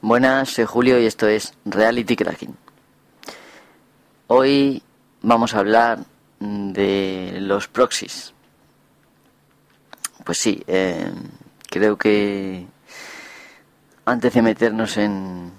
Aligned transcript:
Buenas, 0.00 0.50
soy 0.50 0.64
Julio 0.64 1.00
y 1.00 1.06
esto 1.06 1.26
es 1.26 1.54
Reality 1.64 2.14
Cracking. 2.14 2.56
Hoy 4.28 4.80
vamos 5.22 5.54
a 5.54 5.58
hablar 5.58 6.04
de 6.38 7.38
los 7.40 7.66
proxies. 7.66 8.32
Pues 10.24 10.38
sí, 10.38 10.62
eh, 10.68 11.10
creo 11.68 11.98
que 11.98 12.64
antes 14.04 14.34
de 14.34 14.40
meternos 14.40 14.96
en, 14.98 15.50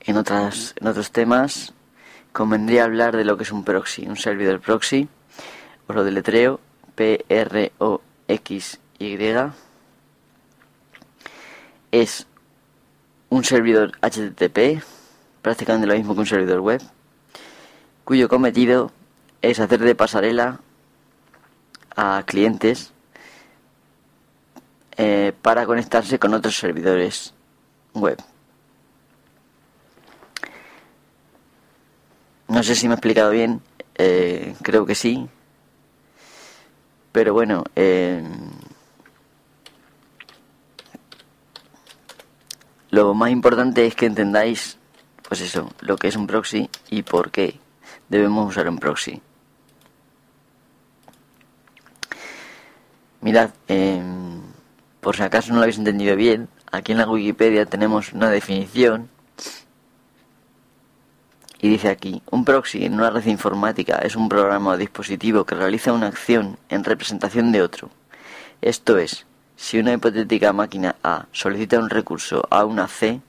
en, 0.00 0.16
otras, 0.16 0.74
en 0.80 0.88
otros 0.88 1.12
temas, 1.12 1.72
convendría 2.32 2.82
hablar 2.82 3.16
de 3.16 3.24
lo 3.24 3.36
que 3.36 3.44
es 3.44 3.52
un 3.52 3.62
proxy, 3.62 4.08
un 4.08 4.16
servidor 4.16 4.60
proxy, 4.60 5.08
os 5.86 5.94
lo 5.94 6.02
deletreo, 6.02 6.58
P-R-O-X-Y. 6.96 7.20
Es 11.92 12.26
un 13.34 13.42
servidor 13.42 13.92
HTTP, 14.00 14.80
prácticamente 15.42 15.88
lo 15.88 15.94
mismo 15.94 16.14
que 16.14 16.20
un 16.20 16.26
servidor 16.26 16.60
web, 16.60 16.80
cuyo 18.04 18.28
cometido 18.28 18.92
es 19.42 19.58
hacer 19.58 19.80
de 19.80 19.96
pasarela 19.96 20.60
a 21.96 22.22
clientes 22.26 22.92
eh, 24.96 25.32
para 25.42 25.66
conectarse 25.66 26.20
con 26.20 26.32
otros 26.32 26.56
servidores 26.56 27.34
web. 27.92 28.22
No 32.46 32.62
sé 32.62 32.76
si 32.76 32.86
me 32.86 32.94
he 32.94 32.96
explicado 32.96 33.32
bien, 33.32 33.60
eh, 33.96 34.54
creo 34.62 34.86
que 34.86 34.94
sí, 34.94 35.28
pero 37.10 37.34
bueno, 37.34 37.64
eh, 37.74 38.22
Lo 42.94 43.12
más 43.12 43.32
importante 43.32 43.88
es 43.88 43.96
que 43.96 44.06
entendáis, 44.06 44.78
pues 45.28 45.40
eso, 45.40 45.68
lo 45.80 45.96
que 45.96 46.06
es 46.06 46.14
un 46.14 46.28
proxy 46.28 46.70
y 46.90 47.02
por 47.02 47.32
qué 47.32 47.58
debemos 48.08 48.48
usar 48.48 48.68
un 48.68 48.78
proxy. 48.78 49.20
Mirad, 53.20 53.50
em, 53.66 54.42
por 55.00 55.16
si 55.16 55.24
acaso 55.24 55.48
no 55.48 55.56
lo 55.56 55.62
habéis 55.62 55.78
entendido 55.78 56.14
bien, 56.14 56.48
aquí 56.70 56.92
en 56.92 56.98
la 56.98 57.08
Wikipedia 57.08 57.66
tenemos 57.66 58.12
una 58.12 58.30
definición 58.30 59.08
y 61.58 61.68
dice 61.68 61.88
aquí, 61.88 62.22
un 62.30 62.44
proxy 62.44 62.84
en 62.84 62.94
una 62.94 63.10
red 63.10 63.26
informática 63.26 63.96
es 64.04 64.14
un 64.14 64.28
programa 64.28 64.70
o 64.70 64.76
dispositivo 64.76 65.44
que 65.44 65.56
realiza 65.56 65.92
una 65.92 66.06
acción 66.06 66.58
en 66.68 66.84
representación 66.84 67.50
de 67.50 67.60
otro. 67.60 67.90
Esto 68.60 68.98
es, 68.98 69.26
si 69.56 69.78
una 69.78 69.92
hipotética 69.92 70.52
máquina 70.52 70.96
A 71.02 71.26
solicita 71.32 71.78
un 71.78 71.90
recurso 71.90 72.42
a 72.50 72.64
una 72.64 72.88
C, 72.88 73.20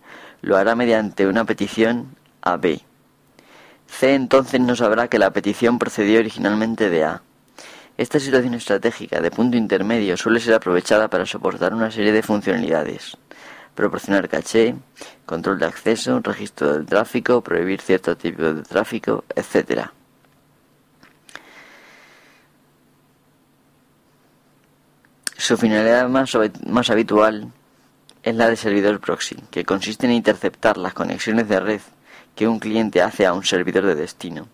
lo 0.41 0.57
hará 0.57 0.75
mediante 0.75 1.27
una 1.27 1.45
petición 1.45 2.15
a 2.41 2.57
B. 2.57 2.81
C 3.87 4.13
entonces 4.13 4.59
no 4.59 4.75
sabrá 4.75 5.07
que 5.07 5.19
la 5.19 5.31
petición 5.31 5.79
procedió 5.79 6.19
originalmente 6.19 6.89
de 6.89 7.03
A. 7.03 7.21
Esta 7.97 8.19
situación 8.19 8.53
estratégica 8.55 9.21
de 9.21 9.31
punto 9.31 9.55
intermedio 9.55 10.17
suele 10.17 10.39
ser 10.39 10.55
aprovechada 10.55 11.07
para 11.07 11.25
soportar 11.25 11.73
una 11.73 11.91
serie 11.91 12.11
de 12.11 12.23
funcionalidades. 12.23 13.17
Proporcionar 13.73 14.27
caché, 14.27 14.75
control 15.25 15.59
de 15.59 15.67
acceso, 15.67 16.19
registro 16.21 16.73
del 16.73 16.85
tráfico, 16.85 17.41
prohibir 17.41 17.81
cierto 17.81 18.17
tipo 18.17 18.41
de 18.41 18.63
tráfico, 18.63 19.23
etc. 19.35 19.91
Su 25.45 25.57
finalidad 25.57 26.09
más, 26.09 26.89
habitual 26.89 27.51
es 28.23 28.35
la 28.35 28.49
de 28.49 28.55
servidor 28.55 28.99
proxy, 28.99 29.35
que 29.51 29.63
consiste 29.63 30.07
en 30.07 30.13
interceptar 30.13 30.75
las 30.75 30.95
conexiones 30.95 31.47
de 31.47 31.59
red 31.59 31.81
que 32.35 32.47
un 32.47 32.57
cliente 32.57 33.03
hace 33.03 33.27
a 33.27 33.33
un 33.33 33.43
servidor 33.43 33.85
de 33.85 33.93
destino. 33.93 34.47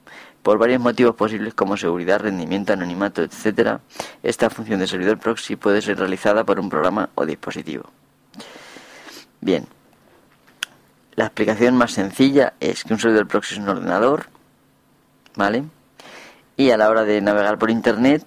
Por 0.44 0.58
varios 0.58 0.82
motivos 0.82 1.16
posibles 1.16 1.54
como 1.54 1.78
seguridad, 1.78 2.20
rendimiento, 2.20 2.74
anonimato, 2.74 3.24
etc., 3.24 3.80
esta 4.22 4.50
función 4.50 4.82
de 4.82 4.88
servidor 4.88 5.18
proxy 5.18 5.56
puede 5.56 5.82
ser 5.82 5.98
realizada 5.98 6.44
por 6.44 6.60
un 6.60 6.70
programa 6.70 7.08
o 7.16 7.26
dispositivo. 7.26 7.90
Bien, 9.40 9.68
la 11.16 11.28
explicación 11.28 11.78
más 11.78 11.94
sencilla 11.94 12.56
es 12.60 12.84
que 12.84 12.92
un 12.92 13.00
servidor 13.00 13.30
proxy 13.30 13.54
es 13.54 13.62
un 13.62 13.70
ordenador, 13.70 14.26
¿vale? 15.38 15.64
Y 16.58 16.72
a 16.72 16.78
la 16.78 16.90
hora 16.90 17.06
de 17.06 17.22
navegar 17.22 17.58
por 17.58 17.72
Internet 17.72 18.26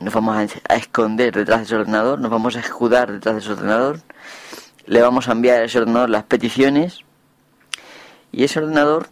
nos 0.00 0.14
vamos 0.14 0.36
a, 0.68 0.74
esconder 0.74 1.34
detrás 1.34 1.60
de 1.60 1.64
ese 1.64 1.76
ordenador, 1.76 2.18
nos 2.20 2.30
vamos 2.30 2.56
a 2.56 2.60
escudar 2.60 3.12
detrás 3.12 3.36
de 3.36 3.40
ese 3.40 3.52
ordenador, 3.52 4.00
le 4.86 5.02
vamos 5.02 5.28
a 5.28 5.32
enviar 5.32 5.60
a 5.60 5.64
ese 5.64 5.78
ordenador 5.78 6.10
las 6.10 6.24
peticiones 6.24 7.00
y 8.32 8.44
ese 8.44 8.58
ordenador 8.58 9.08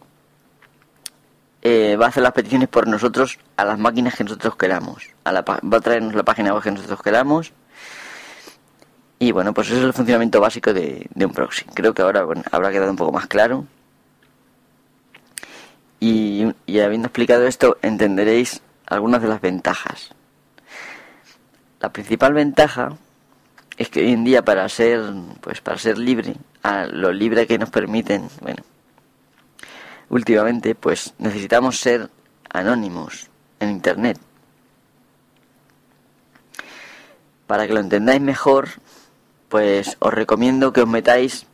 eh, 1.61 1.97
va 1.99 2.05
a 2.05 2.09
hacer 2.09 2.23
las 2.23 2.33
peticiones 2.33 2.69
por 2.69 2.87
nosotros 2.87 3.39
a 3.57 3.65
las 3.65 3.79
máquinas 3.79 4.15
que 4.15 4.23
nosotros 4.23 4.55
queramos, 4.55 5.09
a 5.23 5.31
la, 5.31 5.41
va 5.41 5.77
a 5.77 5.81
traernos 5.81 6.15
la 6.15 6.23
página 6.23 6.53
web 6.53 6.63
que 6.63 6.71
nosotros 6.71 7.01
queramos 7.01 7.53
y 9.17 9.31
bueno, 9.31 9.53
pues 9.53 9.67
eso 9.67 9.77
es 9.77 9.83
el 9.85 9.93
funcionamiento 9.93 10.41
básico 10.41 10.73
de, 10.73 11.09
un 11.15 11.31
proxy. 11.31 11.65
Creo 11.73 11.93
que 11.93 12.01
ahora 12.01 12.25
habrá 12.51 12.71
quedado 12.71 12.91
un 12.91 12.97
poco 12.97 13.11
más 13.11 13.27
claro. 13.27 13.65
Y, 15.99 16.53
y 16.65 16.79
habiendo 16.79 17.07
explicado 17.07 17.47
esto, 17.47 17.77
entenderéis 17.81 18.61
algunas 18.85 19.21
de 19.21 19.29
las 19.29 19.41
ventajas. 19.41 20.13
La 21.85 21.93
principal 21.93 22.33
ventaja 22.33 22.97
es 23.77 23.89
que 23.89 23.99
hoy 23.99 24.11
en 24.11 24.23
día 24.23 24.43
para 24.43 24.67
ser, 24.69 25.03
pues 25.39 25.61
para 25.61 25.77
ser 25.77 25.99
libre, 25.99 26.35
a 26.63 26.87
lo 26.87 27.13
libre 27.13 27.45
que 27.45 27.59
nos 27.59 27.69
permiten, 27.69 28.27
bueno, 28.41 28.63
últimamente, 30.09 30.73
pues 30.73 31.13
necesitamos 31.19 31.79
ser 31.79 32.09
anónimos 32.49 33.29
en 33.59 33.69
internet. 33.69 34.17
Para 37.45 37.67
que 37.67 37.73
lo 37.73 37.81
entendáis 37.81 38.19
mejor, 38.19 38.69
pues 39.47 39.95
os 39.99 40.11
recomiendo 40.11 40.73
que 40.73 40.81
os 40.81 40.87
metáis 40.87 41.45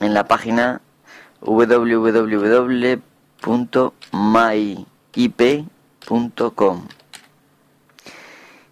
en 0.00 0.12
la 0.12 0.26
página 0.26 0.80
www.myip.com 1.40 3.00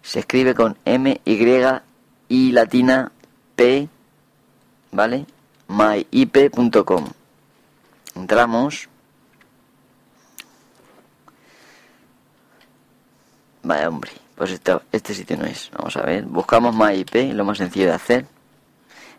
se 0.09 0.21
escribe 0.21 0.55
con 0.55 0.75
M, 0.85 1.21
Y, 1.23 1.37
I 2.29 2.51
latina, 2.51 3.11
P, 3.55 3.87
¿vale? 4.91 5.27
myip.com. 5.67 7.09
Entramos. 8.15 8.89
Vaya 13.61 13.87
hombre, 13.87 14.09
pues 14.33 14.49
este, 14.49 14.79
este 14.91 15.13
sitio 15.13 15.37
no 15.37 15.45
es. 15.45 15.69
Vamos 15.77 15.95
a 15.95 16.01
ver, 16.01 16.23
buscamos 16.23 16.75
MyIP, 16.75 17.35
lo 17.35 17.45
más 17.45 17.59
sencillo 17.59 17.85
de 17.85 17.93
hacer. 17.93 18.25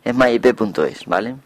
Es 0.02 0.12
myip.es, 0.12 1.06
¿vale? 1.06 1.36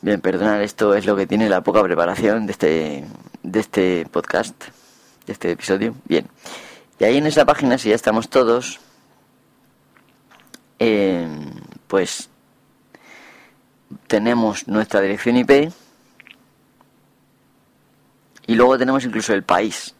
Bien, 0.00 0.22
perdonad, 0.22 0.62
esto 0.62 0.94
es 0.94 1.04
lo 1.04 1.16
que 1.16 1.26
tiene 1.26 1.50
la 1.50 1.60
poca 1.60 1.82
preparación 1.82 2.46
de 2.46 2.52
este, 2.52 3.04
de 3.42 3.60
este 3.60 4.06
podcast, 4.10 4.68
de 5.26 5.32
este 5.34 5.50
episodio. 5.50 5.94
Bien. 6.06 6.26
Y 7.04 7.06
ahí 7.06 7.16
en 7.18 7.26
esa 7.26 7.44
página, 7.44 7.76
si 7.76 7.90
ya 7.90 7.94
estamos 7.94 8.30
todos, 8.30 8.80
eh, 10.78 11.28
pues 11.86 12.30
tenemos 14.06 14.66
nuestra 14.68 15.02
dirección 15.02 15.36
IP 15.36 15.70
y 18.46 18.54
luego 18.54 18.78
tenemos 18.78 19.04
incluso 19.04 19.34
el 19.34 19.42
país. 19.42 19.94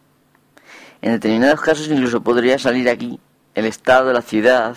En 1.03 1.11
determinados 1.11 1.61
casos 1.61 1.87
incluso 1.89 2.23
podría 2.23 2.57
salir 2.57 2.89
aquí 2.89 3.19
el 3.53 3.65
estado, 3.65 4.11
la 4.11 4.23
ciudad, 4.23 4.75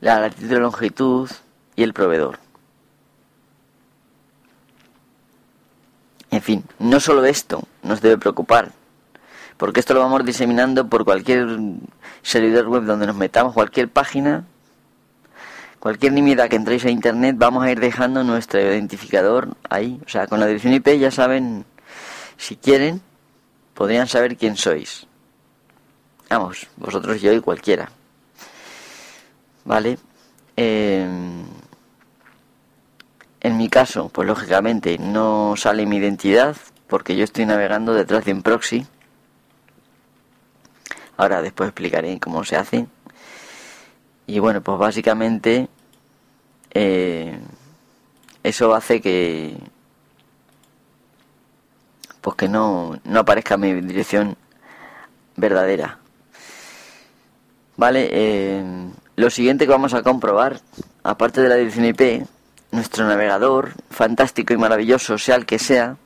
la 0.00 0.20
latitud 0.20 0.52
y 0.52 0.54
longitud 0.54 1.30
y 1.76 1.82
el 1.82 1.92
proveedor. 1.92 2.38
En 6.30 6.40
fin, 6.40 6.64
no 6.78 6.98
solo 6.98 7.26
esto 7.26 7.62
nos 7.82 8.00
debe 8.00 8.16
preocupar, 8.16 8.72
porque 9.56 9.80
esto 9.80 9.94
lo 9.94 10.00
vamos 10.00 10.24
diseminando 10.24 10.88
por 10.88 11.04
cualquier 11.04 11.46
servidor 12.22 12.68
web 12.68 12.84
donde 12.84 13.06
nos 13.06 13.16
metamos, 13.16 13.54
cualquier 13.54 13.88
página, 13.88 14.44
cualquier 15.78 16.12
nimiedad 16.12 16.48
que 16.48 16.56
entréis 16.56 16.84
a 16.84 16.90
internet, 16.90 17.36
vamos 17.38 17.64
a 17.64 17.70
ir 17.70 17.78
dejando 17.78 18.24
nuestro 18.24 18.60
identificador 18.60 19.48
ahí. 19.68 20.00
O 20.06 20.08
sea, 20.08 20.26
con 20.26 20.40
la 20.40 20.46
dirección 20.46 20.74
IP 20.74 20.98
ya 20.98 21.10
saben, 21.10 21.64
si 22.36 22.56
quieren, 22.56 23.00
podrían 23.74 24.08
saber 24.08 24.36
quién 24.36 24.56
sois. 24.56 25.06
Vamos, 26.30 26.66
vosotros, 26.76 27.20
yo 27.20 27.32
y 27.32 27.40
cualquiera. 27.40 27.90
¿Vale? 29.64 29.98
en 30.56 31.44
mi 33.58 33.68
caso, 33.68 34.08
pues 34.08 34.26
lógicamente 34.28 34.96
no 34.98 35.54
sale 35.56 35.84
mi 35.84 35.96
identidad 35.96 36.56
porque 36.86 37.16
yo 37.16 37.24
estoy 37.24 37.44
navegando 37.44 37.92
detrás 37.92 38.24
de 38.24 38.32
un 38.32 38.42
proxy 38.42 38.86
Ahora 41.16 41.42
después 41.42 41.68
explicaré 41.68 42.18
cómo 42.18 42.44
se 42.44 42.56
hace. 42.56 42.86
Y 44.26 44.38
bueno, 44.38 44.62
pues 44.62 44.78
básicamente 44.78 45.68
eh, 46.72 47.38
eso 48.42 48.74
hace 48.74 49.00
que 49.00 49.56
pues 52.20 52.36
que 52.36 52.48
no, 52.48 52.98
no 53.04 53.20
aparezca 53.20 53.58
mi 53.58 53.74
dirección 53.74 54.36
verdadera. 55.36 55.98
Vale, 57.76 58.08
eh, 58.10 58.64
lo 59.16 59.28
siguiente 59.28 59.66
que 59.66 59.72
vamos 59.72 59.92
a 59.92 60.02
comprobar, 60.02 60.60
aparte 61.02 61.42
de 61.42 61.48
la 61.50 61.56
dirección 61.56 61.84
IP, 61.84 62.26
nuestro 62.70 63.06
navegador, 63.06 63.72
fantástico 63.90 64.54
y 64.54 64.56
maravilloso, 64.56 65.18
sea 65.18 65.36
el 65.36 65.44
que 65.44 65.58
sea, 65.58 65.96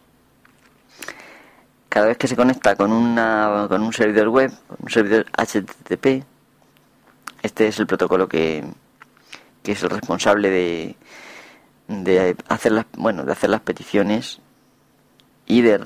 cada 1.98 2.10
vez 2.10 2.16
que 2.16 2.28
se 2.28 2.36
conecta 2.36 2.76
con, 2.76 2.92
una, 2.92 3.66
con 3.68 3.82
un 3.82 3.92
servidor 3.92 4.28
web, 4.28 4.52
un 4.78 4.88
servidor 4.88 5.26
HTTP, 5.36 6.22
este 7.42 7.66
es 7.66 7.80
el 7.80 7.88
protocolo 7.88 8.28
que, 8.28 8.64
que 9.64 9.72
es 9.72 9.82
el 9.82 9.90
responsable 9.90 10.48
de, 10.48 10.96
de 11.88 12.36
hacer 12.46 12.70
las 12.70 12.86
bueno 12.96 13.24
de 13.24 13.32
hacer 13.32 13.50
las 13.50 13.62
peticiones 13.62 14.38
y 15.44 15.62
de, 15.62 15.80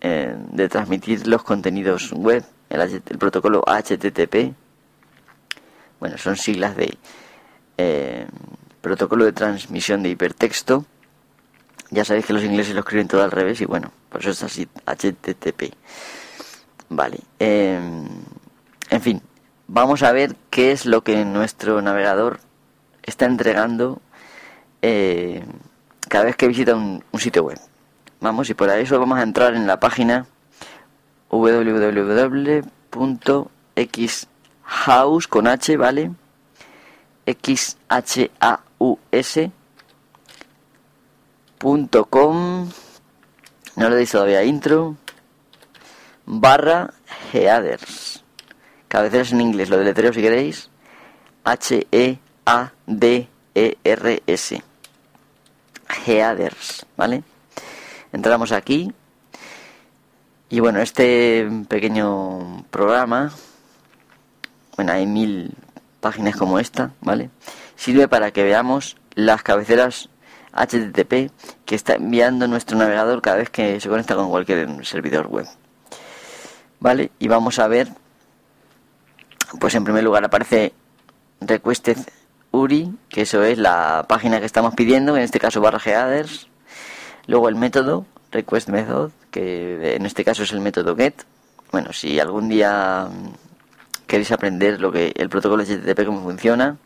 eh, 0.00 0.34
de 0.50 0.68
transmitir 0.68 1.28
los 1.28 1.44
contenidos 1.44 2.10
web 2.10 2.44
el, 2.68 3.00
protocolo 3.16 3.62
HTTP 3.64 4.56
bueno 6.00 6.18
son 6.18 6.34
siglas 6.34 6.74
de 6.74 6.98
eh, 7.76 8.26
protocolo 8.80 9.24
de 9.24 9.30
transmisión 9.30 10.02
de 10.02 10.08
hipertexto 10.08 10.84
ya 11.90 12.04
sabéis 12.04 12.26
que 12.26 12.32
los 12.32 12.44
ingleses 12.44 12.74
lo 12.74 12.80
escriben 12.80 13.08
todo 13.08 13.22
al 13.22 13.30
revés 13.30 13.60
y 13.60 13.64
bueno 13.64 13.90
pues 14.08 14.24
eso 14.24 14.32
es 14.32 14.42
así 14.42 14.68
HTTP 14.86 15.74
vale 16.90 17.18
eh, 17.38 17.80
en 18.90 19.00
fin 19.00 19.22
vamos 19.66 20.02
a 20.02 20.12
ver 20.12 20.36
qué 20.50 20.72
es 20.72 20.86
lo 20.86 21.02
que 21.02 21.24
nuestro 21.24 21.80
navegador 21.82 22.40
está 23.02 23.26
entregando 23.26 24.00
eh, 24.82 25.42
cada 26.08 26.24
vez 26.24 26.36
que 26.36 26.48
visita 26.48 26.74
un, 26.74 27.04
sitio 27.18 27.44
web. 27.44 27.58
Vamos, 28.20 28.50
y 28.50 28.54
por 28.54 28.68
eso 28.70 28.98
vamos 28.98 29.18
a 29.18 29.22
entrar 29.22 29.54
en 29.54 29.66
la 29.66 29.78
página 29.78 30.26
www.xhouse 31.30 31.78
con 35.28 35.46
H, 35.46 35.76
¿vale? 35.76 36.10
X-H-A-U-S.com 41.58 42.70
no 43.76 43.88
le 43.88 43.96
deis 43.96 44.10
todavía 44.10 44.42
intro. 44.44 44.96
Barra 46.26 46.92
headers 47.32 48.24
cabeceras 48.88 49.32
en 49.32 49.40
inglés 49.40 49.68
lo 49.68 49.78
deletreo 49.78 50.12
si 50.12 50.20
queréis. 50.20 50.70
H 51.44 51.86
E 51.92 52.18
A 52.46 52.72
D 52.86 53.28
E 53.54 53.78
R 53.84 54.22
S 54.26 54.62
headers, 56.06 56.86
¿vale? 56.96 57.22
Entramos 58.12 58.52
aquí. 58.52 58.92
Y 60.50 60.60
bueno, 60.60 60.80
este 60.80 61.48
pequeño 61.68 62.64
programa, 62.70 63.32
bueno, 64.76 64.92
hay 64.92 65.06
mil 65.06 65.54
páginas 66.00 66.36
como 66.36 66.58
esta, 66.58 66.92
¿vale? 67.00 67.30
Sirve 67.76 68.08
para 68.08 68.32
que 68.32 68.44
veamos 68.44 68.96
las 69.14 69.42
cabeceras 69.42 70.08
HTTP 70.52 71.30
que 71.64 71.74
está 71.74 71.94
enviando 71.94 72.46
nuestro 72.46 72.76
navegador 72.76 73.20
cada 73.22 73.36
vez 73.36 73.50
que 73.50 73.80
se 73.80 73.88
conecta 73.88 74.14
con 74.14 74.30
cualquier 74.30 74.84
servidor 74.84 75.26
web. 75.26 75.46
¿Vale? 76.80 77.10
Y 77.18 77.28
vamos 77.28 77.58
a 77.58 77.68
ver, 77.68 77.88
pues 79.60 79.74
en 79.74 79.84
primer 79.84 80.04
lugar 80.04 80.24
aparece 80.24 80.72
requested 81.40 81.98
URI, 82.50 82.94
que 83.08 83.22
eso 83.22 83.42
es 83.42 83.58
la 83.58 84.06
página 84.08 84.40
que 84.40 84.46
estamos 84.46 84.74
pidiendo, 84.74 85.16
en 85.16 85.22
este 85.22 85.40
caso 85.40 85.60
barra 85.60 85.80
headers. 85.84 86.48
Luego 87.26 87.48
el 87.48 87.56
método, 87.56 88.06
request 88.30 88.68
method, 88.68 89.10
que 89.30 89.96
en 89.96 90.06
este 90.06 90.24
caso 90.24 90.42
es 90.42 90.52
el 90.52 90.60
método 90.60 90.96
get. 90.96 91.14
Bueno, 91.72 91.92
si 91.92 92.18
algún 92.18 92.48
día 92.48 93.08
mm, 93.10 94.06
queréis 94.06 94.32
aprender 94.32 94.80
lo 94.80 94.90
que 94.90 95.12
el 95.14 95.28
protocolo 95.28 95.62
HTTP 95.62 96.06
cómo 96.06 96.22
funciona, 96.22 96.78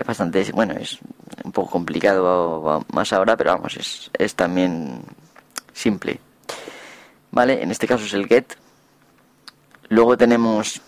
es 0.00 0.06
bastante, 0.06 0.50
bueno, 0.52 0.74
es 0.74 0.98
un 1.44 1.52
poco 1.52 1.70
complicado 1.70 2.84
más 2.92 3.12
ahora, 3.12 3.36
pero 3.36 3.52
vamos, 3.52 3.76
es, 3.76 4.10
es 4.16 4.34
también 4.34 5.02
simple. 5.72 6.20
Vale, 7.30 7.62
en 7.62 7.70
este 7.70 7.86
caso 7.86 8.04
es 8.04 8.14
el 8.14 8.26
get. 8.26 8.54
Luego 9.88 10.16
tenemos 10.16 10.80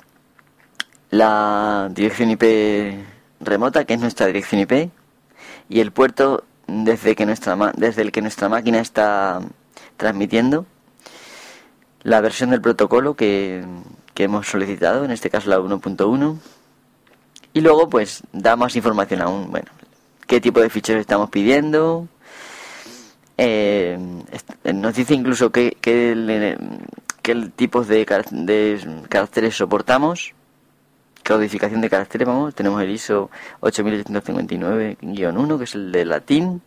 la 1.11 1.89
dirección 1.93 2.31
IP 2.31 3.05
remota, 3.41 3.85
que 3.85 3.95
es 3.95 4.01
nuestra 4.01 4.27
dirección 4.27 4.61
IP, 4.61 4.91
y 5.69 5.81
el 5.81 5.93
puerto 5.93 6.45
desde, 6.67 7.17
que 7.17 7.27
nuestra, 7.27 7.57
desde 7.77 8.03
el 8.03 8.13
que 8.13 8.23
nuestra 8.23 8.49
máquina 8.49 8.81
está 8.81 9.41
transmitiendo, 9.97 10.67
la 12.03 12.21
versión 12.21 12.51
del 12.51 12.61
protocolo 12.61 13.15
que, 13.15 13.65
que 14.15 14.25
hemos 14.25 14.47
solicitado, 14.47 15.05
en 15.05 15.11
este 15.11 15.31
caso 15.31 15.51
la 15.51 15.59
1.1, 15.59 16.39
y 17.53 17.61
luego 17.61 17.89
pues 17.89 18.23
da 18.33 18.57
más 18.57 18.77
información 18.77 19.23
aún, 19.23 19.51
bueno, 19.51 19.69
qué 20.27 20.41
tipo 20.41 20.61
de 20.61 20.71
ficheros 20.71 21.01
estamos 21.01 21.31
pidiendo, 21.31 22.09
eh, 23.37 23.99
nos 24.75 24.95
dice 24.95 25.15
incluso 25.15 25.51
qué, 25.51 25.77
qué, 25.81 26.57
qué 27.23 27.35
tipos 27.57 27.89
de, 27.89 28.05
de 28.31 29.05
caracteres 29.09 29.57
soportamos, 29.57 30.35
codificación 31.27 31.81
de 31.81 31.89
caracteres, 31.89 32.29
vamos, 32.29 32.55
tenemos 32.55 32.83
el 32.83 32.91
ISO 32.91 33.31
8859-1, 33.61 35.59
que 35.59 35.65
es 35.65 35.75
el 35.75 35.91
de 35.93 36.05
latín, 36.05 36.61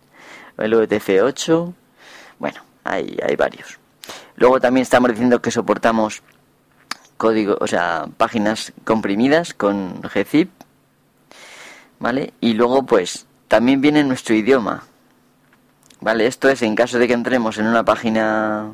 el 0.57 0.73
UTF-8, 0.73 1.73
bueno, 2.39 2.61
hay, 2.83 3.17
hay 3.23 3.35
varios. 3.35 3.79
Luego 4.35 4.59
también 4.59 4.81
estamos 4.81 5.11
diciendo 5.11 5.41
que 5.41 5.51
soportamos 5.51 6.23
código, 7.17 7.57
o 7.59 7.67
sea, 7.67 8.07
páginas 8.17 8.73
comprimidas 8.83 9.53
con 9.53 10.01
gzip, 10.01 10.49
¿vale? 12.03 12.33
Y 12.41 12.53
luego, 12.53 12.83
pues, 12.83 13.25
también 13.47 13.79
viene 13.79 14.03
nuestro 14.03 14.35
idioma, 14.35 14.83
¿vale? 16.01 16.27
Esto 16.27 16.49
es 16.49 16.61
en 16.61 16.75
caso 16.75 16.99
de 16.99 17.07
que 17.07 17.13
entremos 17.13 17.57
en 17.57 17.65
una 17.65 17.85
página 17.85 18.73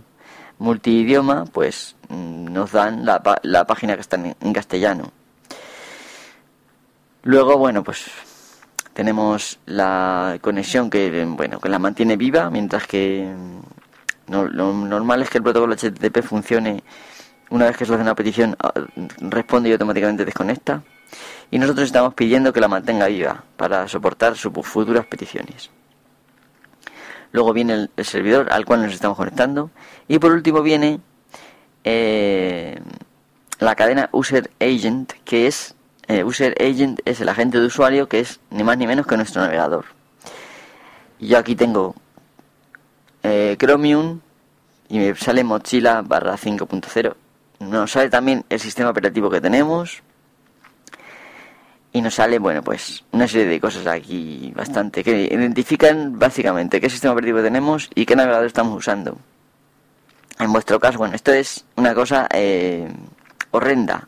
multidioma, 0.57 1.45
pues 1.45 1.95
mm, 2.09 2.51
nos 2.51 2.71
dan 2.71 3.05
la, 3.05 3.21
la 3.43 3.67
página 3.67 3.93
que 3.93 4.01
está 4.01 4.17
en 4.17 4.53
castellano. 4.53 5.11
Luego, 7.21 7.55
bueno, 7.59 7.83
pues 7.83 8.05
tenemos 8.93 9.59
la 9.67 10.39
conexión 10.41 10.89
que, 10.89 11.23
bueno, 11.25 11.59
que 11.59 11.69
la 11.69 11.77
mantiene 11.77 12.17
viva, 12.17 12.49
mientras 12.49 12.87
que 12.87 13.31
mm, 13.31 14.31
lo 14.31 14.73
normal 14.73 15.21
es 15.21 15.29
que 15.29 15.37
el 15.37 15.43
protocolo 15.43 15.75
HTTP 15.75 16.23
funcione 16.23 16.83
una 17.49 17.65
vez 17.65 17.77
que 17.77 17.85
se 17.85 17.93
hace 17.93 18.01
una 18.01 18.15
petición, 18.15 18.55
ah, 18.61 18.73
responde 19.19 19.69
y 19.69 19.71
automáticamente 19.73 20.25
desconecta. 20.25 20.83
Y 21.51 21.57
nosotros 21.57 21.85
estamos 21.85 22.13
pidiendo 22.13 22.53
que 22.53 22.59
la 22.59 22.67
mantenga 22.67 23.07
viva 23.07 23.43
para 23.57 23.87
soportar 23.87 24.35
sus 24.35 24.51
futuras 24.67 25.05
peticiones. 25.07 25.71
Luego 27.31 27.53
viene 27.53 27.89
el, 27.95 28.05
servidor 28.05 28.51
al 28.51 28.65
cual 28.65 28.83
nos 28.83 28.93
estamos 28.93 29.17
conectando. 29.17 29.71
Y 30.07 30.19
por 30.19 30.31
último 30.31 30.61
viene 30.61 30.99
eh, 31.83 32.79
la 33.59 33.75
cadena 33.75 34.09
User 34.11 34.49
Agent, 34.59 35.13
que 35.25 35.47
es 35.47 35.75
eh, 36.07 36.23
user 36.23 36.55
Agent 36.59 37.01
es 37.05 37.21
el 37.21 37.29
agente 37.29 37.59
de 37.59 37.67
usuario 37.67 38.09
que 38.09 38.19
es 38.19 38.39
ni 38.49 38.63
más 38.63 38.79
ni 38.79 38.87
menos 38.87 39.05
que 39.05 39.15
nuestro 39.15 39.41
navegador. 39.43 39.85
Yo 41.19 41.37
aquí 41.37 41.55
tengo 41.55 41.93
eh, 43.21 43.55
Chromium 43.59 44.19
y 44.87 44.97
me 44.97 45.15
sale 45.15 45.43
Mozilla 45.43 46.01
barra 46.01 46.35
5.0. 46.35 47.13
Nos 47.59 47.91
sale 47.91 48.09
también 48.09 48.45
el 48.49 48.59
sistema 48.59 48.89
operativo 48.89 49.29
que 49.29 49.41
tenemos. 49.41 50.01
Y 51.91 52.01
nos 52.01 52.15
sale, 52.15 52.37
bueno, 52.39 52.61
pues 52.61 53.03
una 53.11 53.27
serie 53.27 53.47
de 53.47 53.59
cosas 53.59 53.87
aquí 53.87 54.53
bastante 54.55 55.03
que 55.03 55.23
identifican 55.23 56.19
básicamente 56.19 56.79
qué 56.79 56.89
sistema 56.89 57.13
operativo 57.13 57.41
tenemos 57.41 57.89
y 57.95 58.05
qué 58.05 58.15
navegador 58.15 58.45
estamos 58.45 58.77
usando. 58.77 59.17
En 60.37 60.53
vuestro 60.53 60.79
caso, 60.79 60.99
bueno, 60.99 61.15
esto 61.15 61.33
es 61.33 61.65
una 61.75 61.93
cosa 61.95 62.27
eh, 62.31 62.87
horrenda 63.51 64.07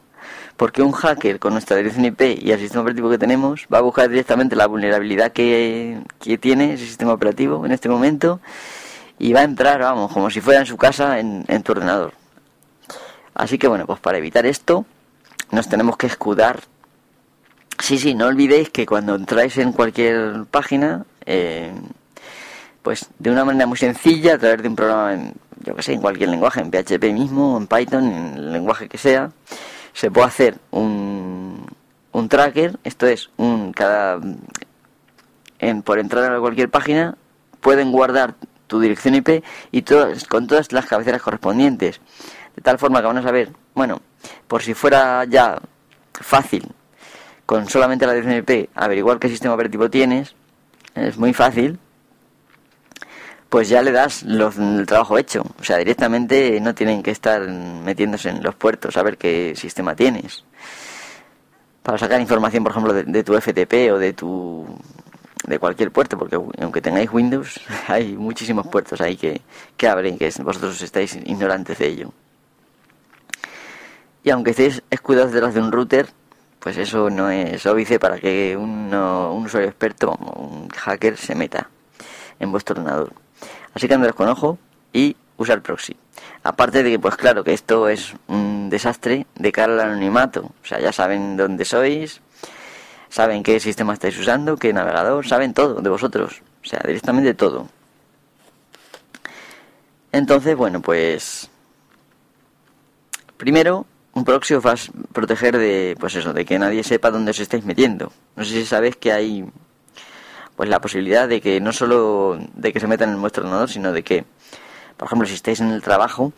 porque 0.62 0.84
un 0.84 0.92
hacker 0.92 1.40
con 1.40 1.54
nuestra 1.54 1.76
dirección 1.76 2.06
IP 2.06 2.22
y 2.40 2.52
el 2.52 2.60
sistema 2.60 2.84
operativo 2.84 3.10
que 3.10 3.18
tenemos 3.18 3.66
va 3.74 3.80
a 3.80 3.82
buscar 3.82 4.08
directamente 4.08 4.56
la 4.56 4.68
vulnerabilidad 4.68 5.32
que, 5.32 6.00
tiene 6.40 6.74
ese 6.74 6.86
sistema 6.86 7.14
operativo 7.14 7.66
en 7.66 7.72
este 7.72 7.90
momento 7.90 8.40
y 9.18 9.34
va 9.34 9.40
a 9.40 9.44
entrar, 9.44 9.82
vamos, 9.82 10.14
como 10.14 10.30
si 10.30 10.40
fuera 10.40 10.60
en 10.60 10.68
su 10.68 10.78
casa 10.78 11.18
en, 11.20 11.64
tu 11.64 11.72
ordenador. 11.72 12.14
Así 13.34 13.58
que 13.58 13.68
bueno, 13.68 13.86
pues 13.86 14.00
para 14.00 14.18
evitar 14.18 14.46
esto 14.46 14.86
nos 15.52 15.68
tenemos 15.70 15.98
que 15.98 16.08
escudar. 16.08 16.62
Sí, 17.80 17.98
sí, 17.98 18.14
no 18.14 18.28
olvidéis 18.28 18.70
que 18.70 18.86
cuando 18.86 19.16
entráis 19.16 19.58
en 19.58 19.72
cualquier 19.72 20.46
página, 20.50 21.06
eh, 21.26 21.72
pues 22.84 23.08
de 23.20 23.32
una 23.32 23.44
manera 23.46 23.66
muy 23.66 23.78
sencilla, 23.78 24.36
a 24.36 24.38
través 24.38 24.62
de 24.62 24.70
un 24.70 24.76
programa, 24.76 25.14
en, 25.14 25.34
yo 25.64 25.76
que 25.76 25.82
sé, 25.82 25.94
en 25.94 26.02
cualquier 26.02 26.30
lenguaje, 26.30 26.62
en 26.62 26.72
PHP 26.72 27.14
mismo, 27.14 27.58
en 27.58 27.68
Python, 27.68 28.06
en 28.06 28.34
el 28.38 28.54
lenguaje 28.54 28.88
que 28.88 28.98
sea, 28.98 29.32
se 29.94 30.12
puede 30.12 30.28
hacer 30.28 30.58
un, 30.72 31.66
un 32.12 32.30
tracker, 32.30 32.78
esto 32.84 33.08
es, 33.08 33.30
un 33.38 33.74
cada 33.74 34.20
en, 35.60 35.82
por 35.84 36.00
entrar 36.00 36.34
a 36.34 36.40
cualquier 36.40 36.70
página, 36.70 37.16
pueden 37.62 37.92
guardar 37.92 38.36
tu 38.68 38.80
dirección 38.80 39.16
IP 39.16 39.44
y 39.72 39.84
todas, 39.84 40.26
con 40.26 40.48
todas 40.48 40.72
las 40.72 40.86
cabeceras 40.86 41.22
correspondientes. 41.22 42.02
De 42.56 42.62
tal 42.62 42.78
forma 42.78 43.00
que 43.02 43.08
van 43.08 43.18
a 43.18 43.22
saber, 43.22 43.52
bueno, 43.74 44.02
por 44.48 44.62
si 44.62 44.74
fuera 44.74 45.24
ya 45.26 45.60
fácil, 46.14 46.68
con 47.46 47.68
solamente 47.68 48.06
la 48.06 48.14
dirección 48.14 48.38
IP, 48.38 48.70
averiguar 48.76 49.20
qué 49.20 49.30
sistema 49.30 49.54
operativo 49.54 49.90
tienes, 49.90 50.36
es 50.96 51.18
muy 51.18 51.34
fácil, 51.34 51.80
pues 53.52 53.68
ya 53.68 53.82
le 53.82 53.92
das 53.92 54.24
el 54.24 54.86
trabajo 54.86 55.18
hecho. 55.18 55.44
O 55.60 55.64
sea, 55.64 55.78
directamente 55.78 56.62
no 56.62 56.74
tienen 56.74 57.04
que 57.04 57.12
estar 57.12 57.42
metiéndose 57.42 58.30
en 58.30 58.42
los 58.42 58.56
puertos 58.56 58.96
a 58.96 59.04
ver 59.04 59.18
qué 59.18 59.54
sistema 59.58 59.94
tienes. 59.94 60.46
Para 61.84 61.98
sacar 61.98 62.22
información, 62.22 62.64
por 62.64 62.72
ejemplo, 62.72 62.94
de, 62.94 63.24
tu 63.26 63.34
FTP 63.34 63.92
o 63.92 63.98
de 63.98 64.14
tu 64.14 64.66
de 65.46 65.60
cualquier 65.60 65.92
puerto, 65.92 66.18
porque 66.18 66.40
aunque 66.62 66.82
tengáis 66.82 67.12
Windows, 67.12 67.60
hay 67.90 68.16
muchísimos 68.16 68.68
puertos 68.68 69.02
ahí 69.02 69.18
que, 69.18 69.42
que 69.76 69.88
abren, 69.90 70.18
que 70.18 70.32
vosotros 70.42 70.82
estáis 70.82 71.16
ignorantes 71.16 71.78
de 71.80 71.88
ello. 71.88 72.14
Y 74.24 74.30
aunque 74.30 74.52
estéis 74.52 74.84
escudados 74.90 75.32
detrás 75.32 75.54
de 75.54 75.62
un 75.62 75.72
router, 75.72 76.08
pues 76.60 76.78
eso 76.78 77.10
no 77.10 77.30
es 77.32 77.66
óbice 77.66 78.00
para 78.00 78.20
que 78.20 78.56
un 78.56 78.94
usuario 78.94 79.70
experto 79.70 80.12
un 80.12 80.70
hacker 80.70 81.18
se 81.18 81.34
meta 81.34 81.70
en 82.40 82.52
vuestro 82.52 82.76
ordenador. 82.76 83.14
Así 83.74 83.88
que 83.88 83.94
andad 83.96 84.12
con 84.12 84.30
ojo 84.30 84.60
y 84.94 85.16
usar 85.38 85.62
proxy. 85.62 85.96
Aparte 86.44 86.84
de 86.84 86.92
que, 86.92 87.00
pues 87.00 87.16
claro, 87.16 87.44
que 87.44 87.54
esto 87.54 87.90
es 87.90 88.14
un 88.28 88.70
desastre 88.70 89.26
de 89.36 89.52
cara 89.52 89.74
al 89.74 89.80
anonimato. 89.80 90.52
O 90.64 90.68
sea, 90.68 90.80
ya 90.80 90.92
saben 90.92 91.36
dónde 91.36 91.66
sois, 91.66 92.22
saben 93.10 93.42
qué 93.42 93.60
sistema 93.60 93.94
estáis 93.94 94.18
usando, 94.20 94.58
qué 94.58 94.72
navegador, 94.72 95.26
saben 95.26 95.54
todo 95.54 95.82
de 95.82 95.90
vosotros. 95.90 96.42
O 96.64 96.68
sea, 96.68 96.82
directamente 96.86 97.34
todo. 97.34 97.68
Entonces, 100.12 100.56
bueno, 100.56 100.82
pues... 100.82 101.50
Primero, 103.38 103.88
un 104.14 104.26
proxy 104.26 104.56
os 104.56 104.66
va 104.66 104.74
a 104.74 105.14
proteger 105.14 105.58
de, 105.58 105.96
pues 106.00 106.16
eso, 106.16 106.34
de 106.34 106.46
que 106.46 106.60
nadie 106.60 106.84
sepa 106.84 107.12
dónde 107.12 107.32
os 107.32 107.40
estáis 107.40 107.64
metiendo. 107.66 108.12
No 108.36 108.44
sé 108.44 108.52
si 108.52 108.66
sabéis 108.66 108.96
que 108.98 109.12
hay 109.12 109.46
pues 110.56 110.70
la 110.70 110.82
posibilidad 110.82 111.28
de 111.28 111.42
que 111.42 111.60
no 111.62 111.72
solo 111.72 112.38
de 112.54 112.74
que 112.74 112.80
se 112.80 112.88
metan 112.88 113.12
en 113.12 113.22
vuestro 113.22 113.44
ordenador, 113.44 113.70
sino 113.70 113.92
de 113.92 114.04
que, 114.04 114.26
por 114.98 115.08
ejemplo, 115.08 115.28
si 115.28 115.34
estáis 115.34 115.60
en 115.62 115.72
el 115.72 115.82
trabajo 115.82 116.34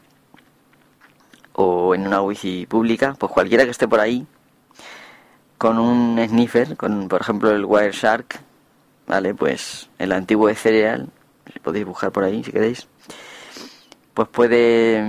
o 1.54 1.96
en 1.96 2.08
una 2.08 2.22
wifi 2.22 2.66
pública, 2.66 3.16
pues 3.18 3.32
cualquiera 3.32 3.66
que 3.66 3.72
esté 3.72 3.88
por 3.88 4.00
ahí 4.00 4.26
con 5.58 5.80
un 5.80 6.20
sniffer, 6.28 6.78
con 6.78 7.08
por 7.08 7.22
ejemplo 7.22 7.52
el 7.52 7.66
Wireshark, 7.66 8.40
¿vale? 9.08 9.34
Pues 9.34 9.90
el 9.98 10.12
antiguo 10.12 10.48
de 10.48 10.56
Cereal, 10.56 11.10
podéis 11.62 11.86
buscar 11.86 12.12
por 12.12 12.24
ahí 12.24 12.44
si 12.44 12.52
queréis, 12.52 12.88
pues 14.14 14.28
puede 14.30 15.04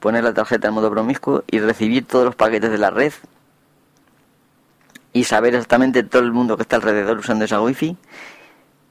poner 0.00 0.24
la 0.24 0.34
tarjeta 0.34 0.68
en 0.68 0.74
modo 0.74 0.90
promiscuo 0.90 1.44
y 1.50 1.58
recibir 1.58 2.06
todos 2.06 2.24
los 2.24 2.34
paquetes 2.34 2.70
de 2.70 2.78
la 2.78 2.90
red 2.90 3.12
y 5.12 5.24
saber 5.24 5.54
exactamente 5.54 6.02
todo 6.02 6.22
el 6.22 6.32
mundo 6.32 6.56
que 6.56 6.62
está 6.62 6.76
alrededor 6.76 7.18
usando 7.18 7.44
esa 7.44 7.60
wifi 7.60 7.96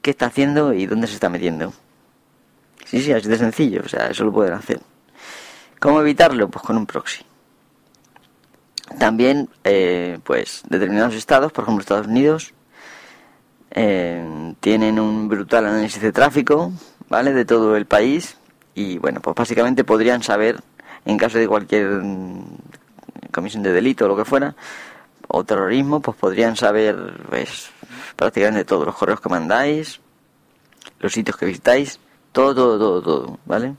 qué 0.02 0.10
está 0.10 0.26
haciendo 0.26 0.72
y 0.72 0.86
dónde 0.86 1.08
se 1.08 1.14
está 1.14 1.28
metiendo. 1.28 1.72
Sí, 2.84 3.02
sí, 3.02 3.12
así 3.12 3.28
de 3.28 3.38
sencillo, 3.38 3.82
o 3.84 3.88
sea, 3.88 4.06
eso 4.06 4.24
lo 4.24 4.32
pueden 4.32 4.52
hacer. 4.52 4.80
¿Cómo 5.80 6.00
evitarlo? 6.00 6.48
Pues 6.48 6.64
con 6.64 6.76
un 6.76 6.86
proxy. 6.86 7.24
También, 8.98 9.48
eh, 9.64 10.20
pues, 10.22 10.62
determinados 10.68 11.14
estados, 11.14 11.50
por 11.50 11.64
ejemplo 11.64 11.80
Estados 11.80 12.06
Unidos, 12.06 12.54
eh, 13.72 14.54
tienen 14.60 15.00
un 15.00 15.28
brutal 15.28 15.66
análisis 15.66 16.00
de 16.00 16.12
tráfico, 16.12 16.72
¿vale? 17.08 17.32
De 17.32 17.44
todo 17.44 17.76
el 17.76 17.86
país 17.86 18.36
y, 18.74 18.98
bueno, 18.98 19.20
pues 19.20 19.34
básicamente 19.34 19.82
podrían 19.82 20.22
saber, 20.22 20.62
en 21.06 21.16
caso 21.16 21.38
de 21.38 21.48
cualquier 21.48 21.86
mm, 21.86 22.44
comisión 23.32 23.62
de 23.62 23.72
delito 23.72 24.04
o 24.04 24.08
lo 24.08 24.16
que 24.16 24.24
fuera, 24.24 24.54
o 25.28 25.44
terrorismo, 25.44 26.00
pues 26.00 26.16
podrían 26.16 26.56
saber, 26.56 26.96
pues, 27.28 27.70
prácticamente 28.16 28.64
todos 28.64 28.86
los 28.86 28.94
correos 28.94 29.20
que 29.20 29.28
mandáis, 29.28 30.00
los 31.00 31.12
sitios 31.12 31.36
que 31.36 31.46
visitáis, 31.46 31.98
todo, 32.32 32.54
todo, 32.54 32.78
todo, 32.78 33.02
todo, 33.02 33.38
¿vale? 33.46 33.74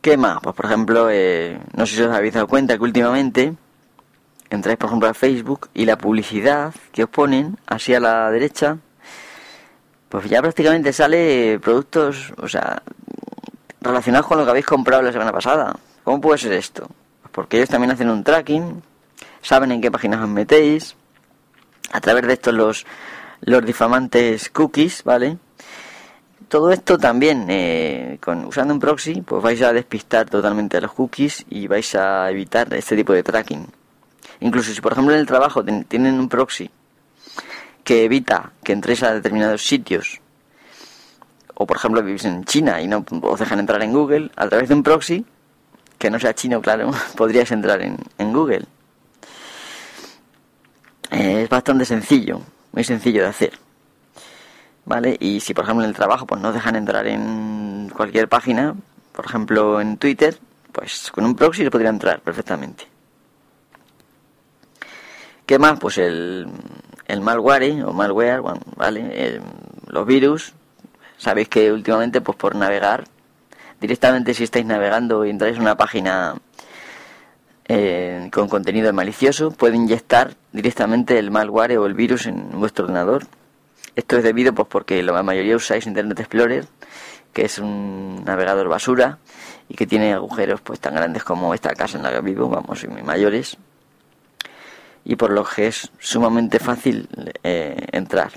¿Qué 0.00 0.16
más? 0.16 0.38
Pues 0.42 0.54
por 0.54 0.66
ejemplo, 0.66 1.08
eh, 1.10 1.58
no 1.74 1.84
sé 1.84 1.96
si 1.96 2.02
os 2.02 2.14
habéis 2.14 2.34
dado 2.34 2.46
cuenta 2.46 2.76
que 2.76 2.84
últimamente 2.84 3.54
entráis 4.48 4.78
por 4.78 4.88
ejemplo 4.88 5.08
a 5.08 5.14
Facebook 5.14 5.68
y 5.74 5.84
la 5.84 5.98
publicidad 5.98 6.72
que 6.92 7.04
os 7.04 7.10
ponen 7.10 7.58
así 7.66 7.94
a 7.94 8.00
la 8.00 8.30
derecha, 8.30 8.78
pues 10.08 10.28
ya 10.28 10.40
prácticamente 10.40 10.92
sale 10.92 11.58
productos, 11.60 12.32
o 12.38 12.48
sea, 12.48 12.82
relacionados 13.80 14.26
con 14.26 14.38
lo 14.38 14.44
que 14.44 14.50
habéis 14.50 14.66
comprado 14.66 15.02
la 15.02 15.12
semana 15.12 15.32
pasada. 15.32 15.76
¿Cómo 16.04 16.20
puede 16.20 16.38
ser 16.38 16.52
esto? 16.52 16.86
Pues 17.22 17.32
porque 17.32 17.58
ellos 17.58 17.68
también 17.68 17.90
hacen 17.90 18.10
un 18.10 18.24
tracking, 18.24 18.82
saben 19.42 19.72
en 19.72 19.80
qué 19.80 19.90
páginas 19.90 20.22
os 20.22 20.28
metéis, 20.28 20.96
a 21.92 22.00
través 22.00 22.26
de 22.26 22.32
estos 22.34 22.54
los, 22.54 22.86
los 23.42 23.64
difamantes 23.64 24.50
cookies, 24.50 25.04
¿vale? 25.04 25.38
Todo 26.48 26.72
esto 26.72 26.96
también, 26.96 27.46
eh, 27.50 28.18
con, 28.22 28.46
usando 28.46 28.72
un 28.72 28.80
proxy, 28.80 29.20
pues 29.20 29.42
vais 29.42 29.60
a 29.60 29.72
despistar 29.72 30.30
totalmente 30.30 30.78
a 30.78 30.80
los 30.80 30.92
cookies 30.92 31.44
y 31.50 31.66
vais 31.66 31.94
a 31.94 32.30
evitar 32.30 32.72
este 32.72 32.96
tipo 32.96 33.12
de 33.12 33.22
tracking. 33.22 33.66
Incluso 34.40 34.72
si 34.72 34.80
por 34.80 34.92
ejemplo 34.92 35.14
en 35.14 35.20
el 35.20 35.26
trabajo 35.26 35.64
tienen 35.64 36.18
un 36.18 36.28
proxy 36.28 36.70
que 37.84 38.04
evita 38.04 38.52
que 38.62 38.72
entréis 38.72 39.02
a 39.02 39.12
determinados 39.12 39.66
sitios, 39.66 40.20
o 41.60 41.66
por 41.66 41.76
ejemplo 41.76 42.02
vivís 42.04 42.24
en 42.24 42.44
China 42.44 42.80
y 42.80 42.86
no 42.86 43.04
os 43.22 43.40
dejan 43.40 43.58
entrar 43.58 43.82
en 43.82 43.92
Google, 43.92 44.30
a 44.36 44.48
través 44.48 44.68
de 44.68 44.76
un 44.76 44.84
proxy, 44.84 45.26
que 45.98 46.08
no 46.08 46.20
sea 46.20 46.32
chino, 46.32 46.62
claro, 46.62 46.92
podríais 47.16 47.50
entrar 47.50 47.82
en, 47.82 47.96
en 48.16 48.32
Google. 48.32 48.64
Eh, 51.10 51.42
es 51.42 51.48
bastante 51.48 51.84
sencillo, 51.84 52.40
muy 52.70 52.84
sencillo 52.84 53.22
de 53.22 53.28
hacer. 53.28 53.58
¿Vale? 54.84 55.16
Y 55.18 55.40
si 55.40 55.52
por 55.52 55.64
ejemplo 55.64 55.82
en 55.82 55.90
el 55.90 55.96
trabajo 55.96 56.26
pues 56.26 56.40
no 56.40 56.52
dejan 56.52 56.76
entrar 56.76 57.08
en 57.08 57.90
cualquier 57.92 58.28
página, 58.28 58.76
por 59.12 59.24
ejemplo 59.24 59.80
en 59.80 59.96
Twitter, 59.96 60.38
pues 60.70 61.10
con 61.10 61.24
un 61.24 61.34
proxy 61.34 61.64
se 61.64 61.72
podría 61.72 61.90
entrar 61.90 62.20
perfectamente. 62.20 62.86
¿Qué 65.44 65.58
más? 65.58 65.76
Pues 65.80 65.98
el, 65.98 66.46
el 67.08 67.20
malware 67.20 67.82
o 67.82 67.92
malware, 67.92 68.42
¿vale? 68.76 69.40
los 69.88 70.06
virus. 70.06 70.54
Sabéis 71.18 71.48
que 71.48 71.72
últimamente 71.72 72.20
pues 72.20 72.38
por 72.38 72.54
navegar, 72.54 73.04
directamente 73.80 74.34
si 74.34 74.44
estáis 74.44 74.64
navegando 74.64 75.26
y 75.26 75.30
entráis 75.30 75.56
en 75.56 75.62
una 75.62 75.76
página 75.76 76.36
eh, 77.66 78.30
con 78.32 78.48
contenido 78.48 78.90
malicioso 78.94 79.50
puede 79.50 79.76
inyectar 79.76 80.34
directamente 80.52 81.18
el 81.18 81.30
malware 81.30 81.76
o 81.76 81.84
el 81.84 81.94
virus 81.94 82.26
en 82.26 82.50
vuestro 82.52 82.86
ordenador. 82.86 83.26
Esto 83.94 84.16
es 84.16 84.24
debido 84.24 84.54
pues 84.54 84.68
porque 84.68 85.02
la 85.02 85.22
mayoría 85.22 85.56
usáis 85.56 85.86
Internet 85.86 86.20
Explorer, 86.20 86.66
que 87.32 87.44
es 87.44 87.58
un 87.58 88.24
navegador 88.24 88.68
basura 88.68 89.18
y 89.68 89.74
que 89.74 89.86
tiene 89.86 90.14
agujeros 90.14 90.60
pues 90.60 90.80
tan 90.80 90.94
grandes 90.94 91.24
como 91.24 91.52
esta 91.52 91.74
casa 91.74 91.98
en 91.98 92.04
la 92.04 92.12
que 92.12 92.20
vivo, 92.20 92.48
vamos, 92.48 92.84
y 92.84 92.88
mayores. 92.88 93.58
Y 95.04 95.16
por 95.16 95.30
lo 95.30 95.44
que 95.44 95.66
es 95.66 95.90
sumamente 95.98 96.58
fácil 96.58 97.08
eh, 97.42 97.86
entrar. 97.92 98.32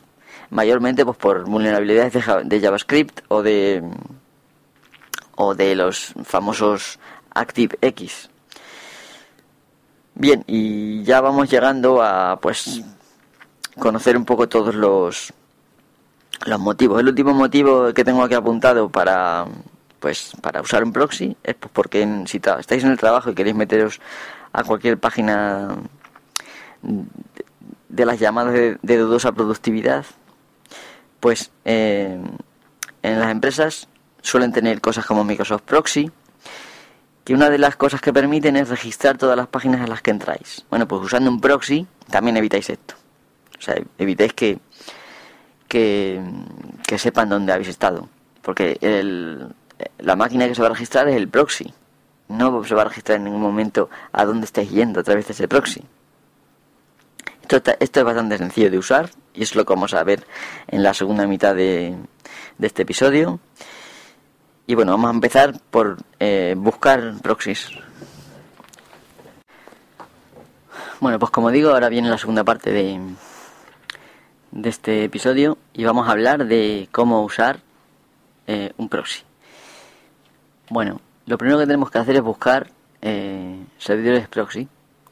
Mayormente 0.51 1.03
pues 1.03 1.17
por 1.17 1.45
vulnerabilidades 1.45 2.13
de, 2.13 2.43
de 2.43 2.61
JavaScript 2.61 3.21
o 3.29 3.41
de 3.41 3.83
o 5.35 5.55
de 5.55 5.75
los 5.75 6.13
famosos 6.23 6.99
ActiveX 7.33 8.29
Bien, 10.13 10.43
y 10.45 11.03
ya 11.03 11.21
vamos 11.21 11.49
llegando 11.49 12.03
a 12.03 12.39
pues 12.39 12.81
conocer 13.79 14.17
un 14.17 14.25
poco 14.25 14.47
todos 14.47 14.75
los 14.75 15.33
los 16.45 16.59
motivos. 16.59 16.99
El 16.99 17.07
último 17.07 17.33
motivo 17.33 17.93
que 17.93 18.03
tengo 18.03 18.23
aquí 18.23 18.35
apuntado 18.35 18.89
para 18.89 19.45
pues 19.99 20.33
para 20.41 20.61
usar 20.61 20.83
un 20.83 20.91
proxy 20.91 21.35
es 21.43 21.55
pues 21.55 21.71
porque 21.71 22.23
si 22.25 22.41
estáis 22.59 22.83
en 22.83 22.91
el 22.91 22.97
trabajo 22.97 23.29
y 23.29 23.35
queréis 23.35 23.55
meteros 23.55 23.99
a 24.51 24.63
cualquier 24.63 24.99
página 24.99 25.75
de 26.81 28.05
las 28.05 28.19
llamadas 28.19 28.53
de, 28.53 28.97
dudosa 28.97 29.31
productividad, 29.31 30.05
pues 31.21 31.51
eh, 31.63 32.19
en 33.03 33.19
las 33.19 33.31
empresas 33.31 33.87
suelen 34.21 34.51
tener 34.51 34.81
cosas 34.81 35.05
como 35.05 35.23
Microsoft 35.23 35.61
Proxy, 35.61 36.11
que 37.23 37.33
una 37.33 37.49
de 37.49 37.59
las 37.59 37.75
cosas 37.75 38.01
que 38.01 38.11
permiten 38.11 38.57
es 38.57 38.67
registrar 38.67 39.17
todas 39.17 39.37
las 39.37 39.47
páginas 39.47 39.81
a 39.81 39.87
las 39.87 40.01
que 40.01 40.11
entráis. 40.11 40.65
Bueno, 40.69 40.87
pues 40.87 41.03
usando 41.03 41.29
un 41.29 41.39
proxy 41.39 41.87
también 42.09 42.35
evitáis 42.35 42.69
esto. 42.69 42.95
O 43.57 43.61
sea, 43.61 43.75
evitáis 43.99 44.33
que, 44.33 44.59
que, 45.67 46.97
sepan 46.97 47.29
dónde 47.29 47.53
habéis 47.53 47.69
estado. 47.69 48.09
Porque 48.41 48.79
el, 48.81 49.47
la 49.99 50.15
máquina 50.15 50.47
que 50.47 50.55
se 50.55 50.61
va 50.61 50.67
a 50.67 50.71
registrar 50.71 51.07
es 51.07 51.15
el 51.15 51.27
proxy. 51.27 51.71
No 52.27 52.63
se 52.63 52.73
va 52.73 52.81
a 52.81 52.85
registrar 52.85 53.17
en 53.17 53.25
ningún 53.25 53.41
momento 53.41 53.89
a 54.11 54.25
dónde 54.25 54.45
estáis 54.45 54.71
yendo 54.71 55.01
a 55.01 55.03
través 55.03 55.27
de 55.27 55.33
ese 55.33 55.47
proxy. 55.47 55.83
Esto, 57.51 57.73
esto 57.81 57.99
es 57.99 58.05
bastante 58.05 58.37
sencillo 58.37 58.71
de 58.71 58.77
usar 58.77 59.09
y 59.33 59.43
es 59.43 59.55
lo 59.55 59.65
que 59.65 59.73
vamos 59.73 59.93
a 59.93 60.01
ver 60.05 60.25
en 60.69 60.83
la 60.83 60.93
segunda 60.93 61.27
mitad 61.27 61.53
de, 61.53 61.97
este 62.61 62.83
episodio. 62.83 63.41
Y 64.67 64.75
bueno, 64.75 64.93
vamos 64.93 65.09
a 65.09 65.13
empezar 65.13 65.59
por 65.69 65.97
eh, 66.19 66.55
buscar 66.57 67.15
proxies. 67.21 67.69
Bueno, 71.01 71.19
pues 71.19 71.29
como 71.29 71.51
digo, 71.51 71.71
ahora 71.71 71.89
viene 71.89 72.09
la 72.09 72.17
segunda 72.17 72.45
parte 72.45 72.71
de, 72.71 73.01
este 74.63 75.03
episodio 75.03 75.57
y 75.73 75.83
vamos 75.83 76.07
a 76.07 76.11
hablar 76.11 76.45
de 76.45 76.87
cómo 76.93 77.21
usar 77.21 77.59
eh, 78.47 78.71
un 78.77 78.87
proxy. 78.87 79.23
Bueno, 80.69 81.01
lo 81.25 81.37
primero 81.37 81.59
que 81.59 81.65
tenemos 81.65 81.91
que 81.91 81.97
hacer 81.97 82.15
es 82.15 82.21
buscar 82.21 82.71
eh, 83.01 83.61
servidores 83.77 84.29
proxy 84.29 84.69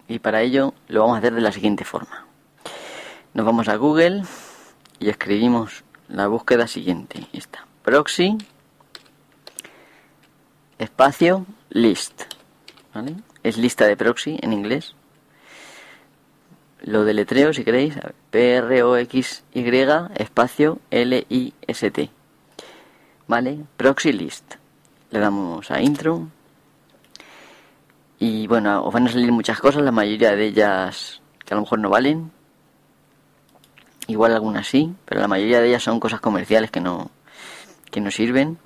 y 0.08 0.20
para 0.20 0.42
ello 0.42 0.74
lo 0.88 1.02
vamos 1.02 1.16
a 1.16 1.20
hacer 1.20 1.34
de 1.34 1.42
la 1.42 1.52
siguiente 1.52 1.84
forma. 1.84 2.29
Nos 3.34 3.46
vamos 3.46 3.68
a 3.70 3.76
Google 3.76 4.24
y 5.00 5.10
escribimos 5.10 5.84
la 6.08 6.28
búsqueda 6.28 6.68
siguiente. 6.68 7.28
Esta, 7.34 7.66
proxy, 7.84 8.38
espacio, 10.78 11.46
list. 11.70 12.24
Es 13.44 13.58
lista 13.58 13.88
de 13.88 13.96
proxy 13.96 14.38
en 14.42 14.54
inglés 14.54 14.96
lo 16.84 17.04
deletreo 17.04 17.54
si 17.54 17.64
queréis, 17.64 17.96
P-R-O-X-Y 18.32 19.62
espacio 20.16 20.80
L-I-S-T. 20.90 22.10
¿Vale? 23.28 23.60
Proxy 23.78 24.12
list. 24.12 24.56
Le 25.12 25.20
damos 25.20 25.70
a 25.72 25.82
intro. 25.82 26.28
Y 28.18 28.48
bueno, 28.48 28.84
os 28.84 28.94
van 28.94 29.08
a 29.08 29.12
salir 29.12 29.32
muchas 29.32 29.60
cosas, 29.60 29.84
la 29.84 29.92
mayoría 29.92 30.36
de 30.36 30.48
ellas 30.48 31.22
que 31.46 31.54
a 31.54 31.56
lo 31.56 31.62
mejor 31.62 31.80
no 31.80 31.90
valen. 31.90 32.32
Igual 34.10 34.34
algunas 34.34 34.68
sí, 34.68 34.92
pero 35.06 35.22
la 35.22 35.28
mayoría 35.28 35.62
de 35.62 35.68
ellas 35.68 35.84
son 35.84 36.00
cosas 36.00 36.20
comerciales 36.20 36.72
que 36.72 36.82
no, 36.82 37.12
que 37.92 38.02
no 38.02 38.10
sirven. 38.10 38.58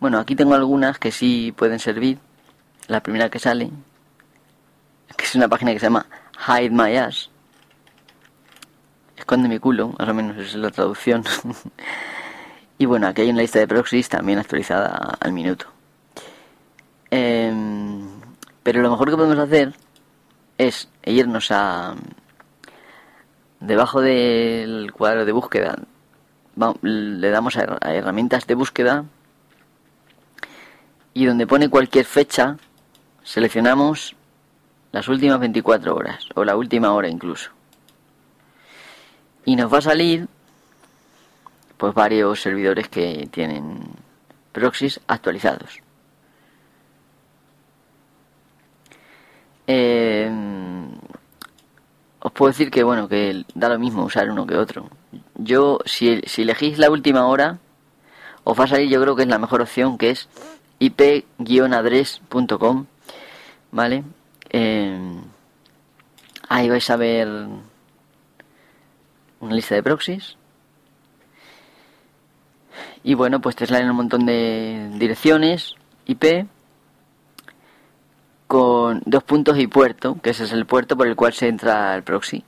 Bueno, 0.00 0.18
aquí 0.18 0.34
tengo 0.34 0.54
algunas 0.54 0.98
que 0.98 1.12
sí 1.12 1.54
pueden 1.56 1.78
servir. 1.78 2.18
La 2.88 3.04
primera 3.04 3.30
que 3.30 3.38
sale, 3.38 3.70
que 5.16 5.24
es 5.24 5.34
una 5.36 5.46
página 5.46 5.72
que 5.72 5.78
se 5.78 5.86
llama 5.86 6.06
Hide 6.48 6.70
My 6.70 6.96
Ass. 6.96 7.30
Esconde 9.16 9.48
mi 9.48 9.60
culo, 9.60 9.94
más 9.96 10.08
o 10.08 10.14
menos, 10.14 10.36
es 10.36 10.56
la 10.56 10.72
traducción. 10.72 11.22
y 12.78 12.84
bueno, 12.84 13.06
aquí 13.06 13.22
hay 13.22 13.30
una 13.30 13.42
lista 13.42 13.60
de 13.60 13.68
proxies 13.68 14.08
también 14.08 14.40
actualizada 14.40 15.16
al 15.20 15.32
minuto. 15.32 15.66
Em, 17.12 18.08
pero 18.64 18.82
lo 18.82 18.90
mejor 18.90 19.08
que 19.08 19.16
podemos 19.16 19.38
hacer 19.38 19.72
es 20.58 20.88
irnos 21.04 21.52
a... 21.52 21.94
Debajo 23.60 24.00
del 24.00 24.90
cuadro 24.92 25.24
de 25.24 25.32
búsqueda, 25.32 25.76
le 26.82 27.30
damos 27.30 27.56
a 27.56 27.78
herramientas 27.92 28.46
de 28.46 28.54
búsqueda 28.54 29.04
y 31.12 31.26
donde 31.26 31.46
pone 31.46 31.68
cualquier 31.68 32.04
fecha, 32.04 32.56
seleccionamos 33.22 34.16
las 34.92 35.08
últimas 35.08 35.40
24 35.40 35.94
horas 35.94 36.26
o 36.34 36.44
la 36.44 36.56
última 36.56 36.92
hora 36.92 37.08
incluso. 37.08 37.50
Y 39.44 39.56
nos 39.56 39.72
va 39.72 39.78
a 39.78 39.82
salir 39.82 40.28
pues 41.76 41.94
varios 41.94 42.40
servidores 42.40 42.88
que 42.88 43.28
tienen 43.30 43.80
proxies 44.52 45.00
actualizados. 45.06 45.80
Em, 49.66 50.90
os 52.20 52.29
puedo 52.40 52.52
decir 52.52 52.70
que 52.70 52.82
bueno 52.84 53.06
que 53.06 53.44
da 53.54 53.68
lo 53.68 53.78
mismo 53.78 54.02
usar 54.02 54.30
uno 54.30 54.46
que 54.46 54.56
otro. 54.56 54.88
Yo 55.34 55.80
si, 55.84 56.22
si 56.22 56.40
elegís 56.40 56.78
la 56.78 56.88
última 56.88 57.26
hora 57.26 57.58
os 58.44 58.58
va 58.58 58.64
a 58.64 58.66
salir 58.66 58.88
yo 58.88 58.98
creo 59.02 59.14
que 59.14 59.24
es 59.24 59.28
la 59.28 59.38
mejor 59.38 59.60
opción 59.60 59.98
que 59.98 60.08
es 60.08 60.26
ip-adres.com, 60.78 62.06
¿vale? 63.72 64.04
Eh, 64.48 65.20
ahí 66.48 66.70
vais 66.70 66.88
a 66.88 66.96
ver 66.96 67.28
una 69.40 69.54
lista 69.54 69.74
de 69.74 69.82
proxies. 69.82 70.38
Y 73.02 73.12
bueno, 73.12 73.42
pues 73.42 73.54
te 73.54 73.66
salen 73.66 73.90
un 73.90 73.96
montón 73.96 74.24
de 74.24 74.88
direcciones 74.94 75.74
IP 76.06 76.46
con 78.50 79.00
dos 79.06 79.22
puntos 79.22 79.56
y 79.60 79.68
puerto, 79.68 80.18
que 80.20 80.30
ese 80.30 80.42
es 80.42 80.52
el 80.52 80.66
puerto 80.66 80.96
por 80.96 81.06
el 81.06 81.14
cual 81.14 81.32
se 81.32 81.46
entra 81.46 81.94
el 81.94 82.02
proxy. 82.02 82.42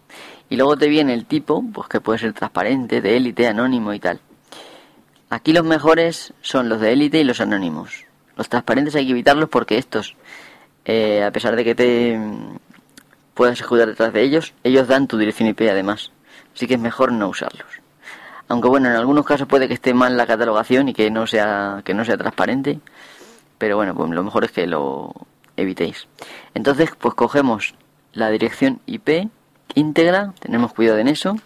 Y 0.51 0.57
luego 0.57 0.77
te 0.77 0.89
viene 0.89 1.15
el 1.15 1.27
tipo, 1.27 1.63
pues 1.73 1.87
que 1.87 2.01
puede 2.01 2.19
ser 2.19 2.33
transparente, 2.33 3.01
de 3.01 3.17
élite, 3.17 3.47
anónimo 3.47 3.93
y 3.93 4.01
tal. 4.01 4.19
Aquí 5.31 5.53
los 5.53 5.65
mejores 5.65 6.35
son 6.41 6.69
los 6.69 6.81
de 6.81 6.93
élite 6.93 7.21
y 7.21 7.25
los 7.25 7.41
anónimos. 7.41 8.05
Los 8.37 8.49
transparentes 8.49 8.97
hay 8.97 9.07
que 9.07 9.13
evitarlos 9.13 9.49
porque 9.49 9.79
estos 9.79 10.17
eh, 10.85 11.23
a 11.23 11.31
pesar 11.31 11.55
de 11.55 11.63
que 11.63 11.77
te 11.77 12.19
puedas 13.35 13.61
ejecutar 13.61 13.87
detrás 13.87 14.13
de 14.13 14.23
ellos, 14.23 14.55
ellos 14.65 14.89
dan 14.89 15.07
tu 15.07 15.19
dirección 15.19 15.49
IP 15.51 15.61
además. 15.71 16.11
Así 16.53 16.67
que 16.67 16.75
es 16.75 16.81
mejor 16.81 17.13
no 17.13 17.29
usarlos. 17.29 17.81
Aunque 18.49 18.67
bueno, 18.67 18.89
en 18.89 18.97
algunos 18.97 19.25
casos 19.25 19.47
puede 19.47 19.69
que 19.69 19.75
esté 19.75 19.95
mal 19.95 20.17
la 20.17 20.27
catalogación 20.27 20.89
y 20.89 20.95
que 20.95 21.13
no 21.13 21.29
sea, 21.29 21.81
que 21.85 21.95
no 21.95 22.05
sea 22.05 22.17
transparente. 22.17 22.81
Pero 23.57 23.77
bueno, 23.77 23.95
pues 23.95 24.11
lo 24.11 24.25
mejor 24.25 24.43
es 24.43 24.51
que 24.51 24.67
lo 24.67 25.15
evitéis. 25.57 26.09
Entonces, 26.55 26.91
pues 26.99 27.15
cogemos 27.15 27.75
la 28.13 28.31
dirección 28.31 28.81
IP 28.87 29.29
íntegra, 29.75 30.35
tenemos 30.39 30.73
cuidado 30.73 30.99
en 30.99 31.09
eso. 31.09 31.37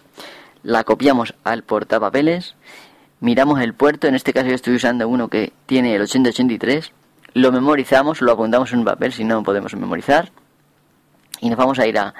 La 0.63 0.83
copiamos 0.83 1.33
al 1.43 1.63
portapapeles. 1.63 2.55
Miramos 3.19 3.61
el 3.61 3.73
puerto, 3.73 4.07
en 4.07 4.15
este 4.15 4.33
caso 4.33 4.47
yo 4.47 4.55
estoy 4.55 4.75
usando 4.75 5.07
uno 5.07 5.27
que 5.29 5.53
tiene 5.65 5.95
el 5.95 6.01
8083 6.01 6.91
lo 7.37 7.51
memorizamos, 7.51 8.21
lo 8.21 8.31
apuntamos 8.31 8.73
en 8.73 8.79
un 8.79 8.85
papel 8.85 9.13
si 9.13 9.23
no 9.23 9.43
podemos 9.43 9.75
memorizar 9.75 10.31
y 11.39 11.49
nos 11.49 11.57
vamos 11.57 11.77
a 11.77 11.85
ir 11.85 11.99
a 11.99 12.15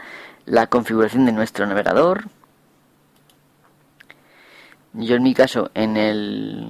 la 0.45 0.67
configuración 0.67 1.26
de 1.26 1.32
nuestro 1.32 1.65
navegador. 1.65 2.26
Yo 4.93 5.15
en 5.15 5.23
mi 5.23 5.34
caso 5.34 5.71
en 5.73 5.97
el 5.97 6.67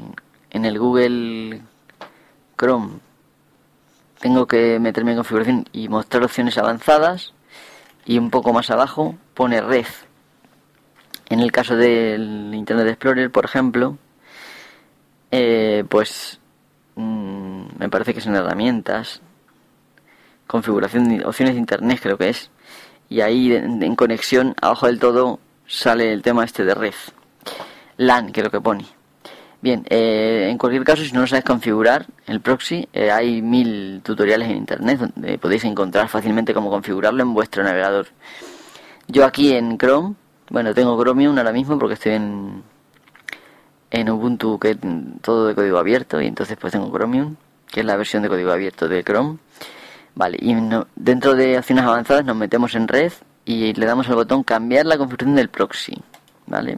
en 0.49 0.63
el 0.63 0.79
Google 0.79 1.61
Chrome 2.57 2.99
tengo 4.19 4.47
que 4.47 4.79
meterme 4.79 5.11
en 5.11 5.17
configuración 5.17 5.65
y 5.71 5.89
mostrar 5.89 6.23
opciones 6.23 6.57
avanzadas 6.57 7.33
y 8.05 8.17
un 8.17 8.29
poco 8.29 8.53
más 8.53 8.69
abajo 8.69 9.15
pone 9.33 9.61
red. 9.61 9.85
En 11.29 11.39
el 11.41 11.51
caso 11.51 11.75
del 11.75 12.51
Internet 12.53 12.87
Explorer, 12.87 13.31
por 13.31 13.45
ejemplo, 13.45 13.97
eh, 15.31 15.83
pues 15.89 16.39
Mm, 16.97 17.77
me 17.77 17.89
parece 17.89 18.13
que 18.15 18.21
son 18.21 18.35
herramientas, 18.35 19.21
configuración, 20.47 21.23
opciones 21.25 21.53
de 21.53 21.59
internet 21.59 21.99
creo 22.01 22.17
que 22.17 22.29
es, 22.29 22.49
y 23.07 23.21
ahí 23.21 23.53
en, 23.53 23.95
conexión, 23.95 24.55
abajo 24.61 24.87
del 24.87 24.99
todo, 24.99 25.39
sale 25.67 26.11
el 26.11 26.23
tema 26.23 26.43
este 26.43 26.65
de 26.65 26.73
red. 26.73 26.95
LAN, 27.97 28.31
lo 28.35 28.49
que 28.49 28.61
pone. 28.61 28.85
Bien, 29.59 29.85
eh, 29.89 30.47
en 30.49 30.57
cualquier 30.57 30.83
caso, 30.83 31.03
si 31.03 31.11
no 31.13 31.21
lo 31.21 31.27
sabes 31.27 31.43
configurar 31.43 32.05
el 32.27 32.41
proxy, 32.41 32.87
eh, 32.93 33.09
hay 33.09 33.41
mil 33.41 34.01
tutoriales 34.03 34.49
en 34.49 34.57
internet 34.57 34.99
donde 34.99 35.37
podéis 35.39 35.63
encontrar 35.63 36.07
fácilmente 36.09 36.53
cómo 36.53 36.69
configurarlo 36.69 37.23
en 37.23 37.33
vuestro 37.33 37.63
navegador. 37.63 38.07
Yo 39.07 39.25
aquí 39.25 39.53
en 39.53 39.77
Chrome, 39.77 40.15
bueno, 40.49 40.73
tengo 40.73 41.01
Chromium 41.01 41.37
ahora 41.37 41.51
mismo 41.51 41.79
porque 41.79 41.95
estoy 41.95 42.13
en, 42.13 42.63
en 43.91 44.09
Ubuntu 44.09 44.59
que 44.59 44.71
es 44.71 44.77
todo 45.21 45.47
de 45.47 45.55
código 45.55 45.77
abierto 45.77 46.21
y 46.21 46.27
entonces 46.27 46.57
pues 46.59 46.73
tengo 46.73 46.91
Chromium 46.91 47.35
que 47.71 47.81
es 47.81 47.85
la 47.85 47.95
versión 47.95 48.23
de 48.23 48.29
código 48.29 48.51
abierto 48.51 48.87
de 48.87 49.03
Chrome 49.03 49.37
vale 50.15 50.37
y 50.41 50.55
dentro 50.95 51.35
de 51.35 51.57
acciones 51.57 51.85
avanzadas 51.85 52.25
nos 52.25 52.35
metemos 52.35 52.75
en 52.75 52.87
red 52.87 53.11
y 53.45 53.73
le 53.73 53.85
damos 53.85 54.07
al 54.09 54.15
botón 54.15 54.43
cambiar 54.43 54.85
la 54.85 54.97
configuración 54.97 55.35
del 55.35 55.49
proxy 55.49 56.01
vale 56.45 56.77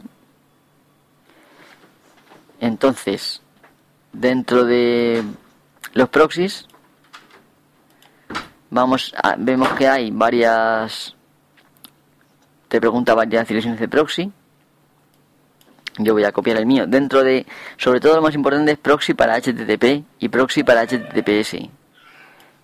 entonces 2.60 3.42
dentro 4.12 4.64
de 4.64 5.24
los 5.94 6.08
proxies 6.08 6.68
vamos 8.70 9.12
a, 9.20 9.34
vemos 9.36 9.68
que 9.70 9.88
hay 9.88 10.10
varias 10.12 11.16
te 12.68 12.80
pregunta 12.80 13.14
varias 13.14 13.48
direcciones 13.48 13.80
de 13.80 13.88
proxy 13.88 14.32
yo 15.98 16.14
voy 16.14 16.24
a 16.24 16.32
copiar 16.32 16.56
el 16.56 16.66
mío. 16.66 16.86
Dentro 16.86 17.22
de, 17.22 17.46
sobre 17.76 18.00
todo 18.00 18.16
lo 18.16 18.22
más 18.22 18.34
importante 18.34 18.72
es 18.72 18.78
proxy 18.78 19.14
para 19.14 19.38
HTTP 19.38 20.04
y 20.18 20.28
proxy 20.28 20.62
para 20.62 20.86
HTTPS. 20.86 21.68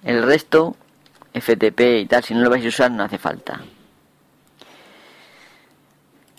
El 0.04 0.22
resto, 0.22 0.76
FTP 1.34 1.80
y 2.00 2.06
tal, 2.06 2.22
si 2.24 2.34
no 2.34 2.40
lo 2.40 2.50
vais 2.50 2.64
a 2.64 2.68
usar 2.68 2.90
no 2.90 3.02
hace 3.02 3.18
falta. 3.18 3.60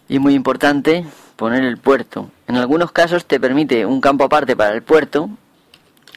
Y 0.09 0.19
muy 0.19 0.33
importante, 0.33 1.05
poner 1.37 1.63
el 1.63 1.77
puerto. 1.77 2.29
En 2.47 2.57
algunos 2.57 2.91
casos 2.91 3.25
te 3.25 3.39
permite 3.39 3.85
un 3.85 4.01
campo 4.01 4.25
aparte 4.25 4.55
para 4.57 4.73
el 4.73 4.81
puerto. 4.81 5.29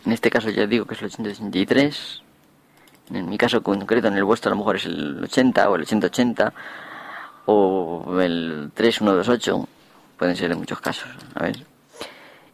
En 0.05 0.13
este 0.13 0.31
caso 0.31 0.51
ya 0.51 0.67
digo 0.67 0.87
que 0.87 0.95
es 0.95 1.01
el 1.03 1.07
883. 1.07 2.23
En 3.13 3.29
mi 3.29 3.39
caso 3.39 3.63
concreto, 3.63 4.09
en 4.09 4.17
el 4.17 4.25
vuestro 4.25 4.51
a 4.51 4.55
lo 4.55 4.59
mejor 4.59 4.77
es 4.77 4.87
el 4.87 5.23
80 5.23 5.71
o 5.71 5.77
el 5.77 5.83
8080 5.83 6.53
o 7.47 8.21
el 8.21 8.71
3128. 8.75 9.69
Pueden 10.17 10.37
ser 10.37 10.51
en 10.53 10.59
muchos 10.59 10.81
casos. 10.81 11.09
A 11.35 11.45
ver. 11.45 11.65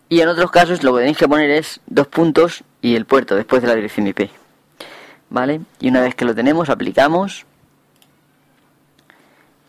Y 0.08 0.20
en 0.20 0.28
otros 0.28 0.50
casos 0.50 0.82
lo 0.82 0.92
que 0.94 1.00
tenéis 1.00 1.18
que 1.18 1.28
poner 1.28 1.50
es 1.50 1.80
dos 1.86 2.08
puntos 2.08 2.64
y 2.82 2.96
el 2.96 3.06
puerto 3.06 3.36
después 3.36 3.62
de 3.62 3.68
la 3.68 3.74
dirección 3.74 4.06
IP. 4.06 4.30
¿Vale? 5.30 5.60
Y 5.80 5.88
una 5.88 6.00
vez 6.00 6.14
que 6.14 6.24
lo 6.24 6.34
tenemos, 6.34 6.68
aplicamos. 6.68 7.44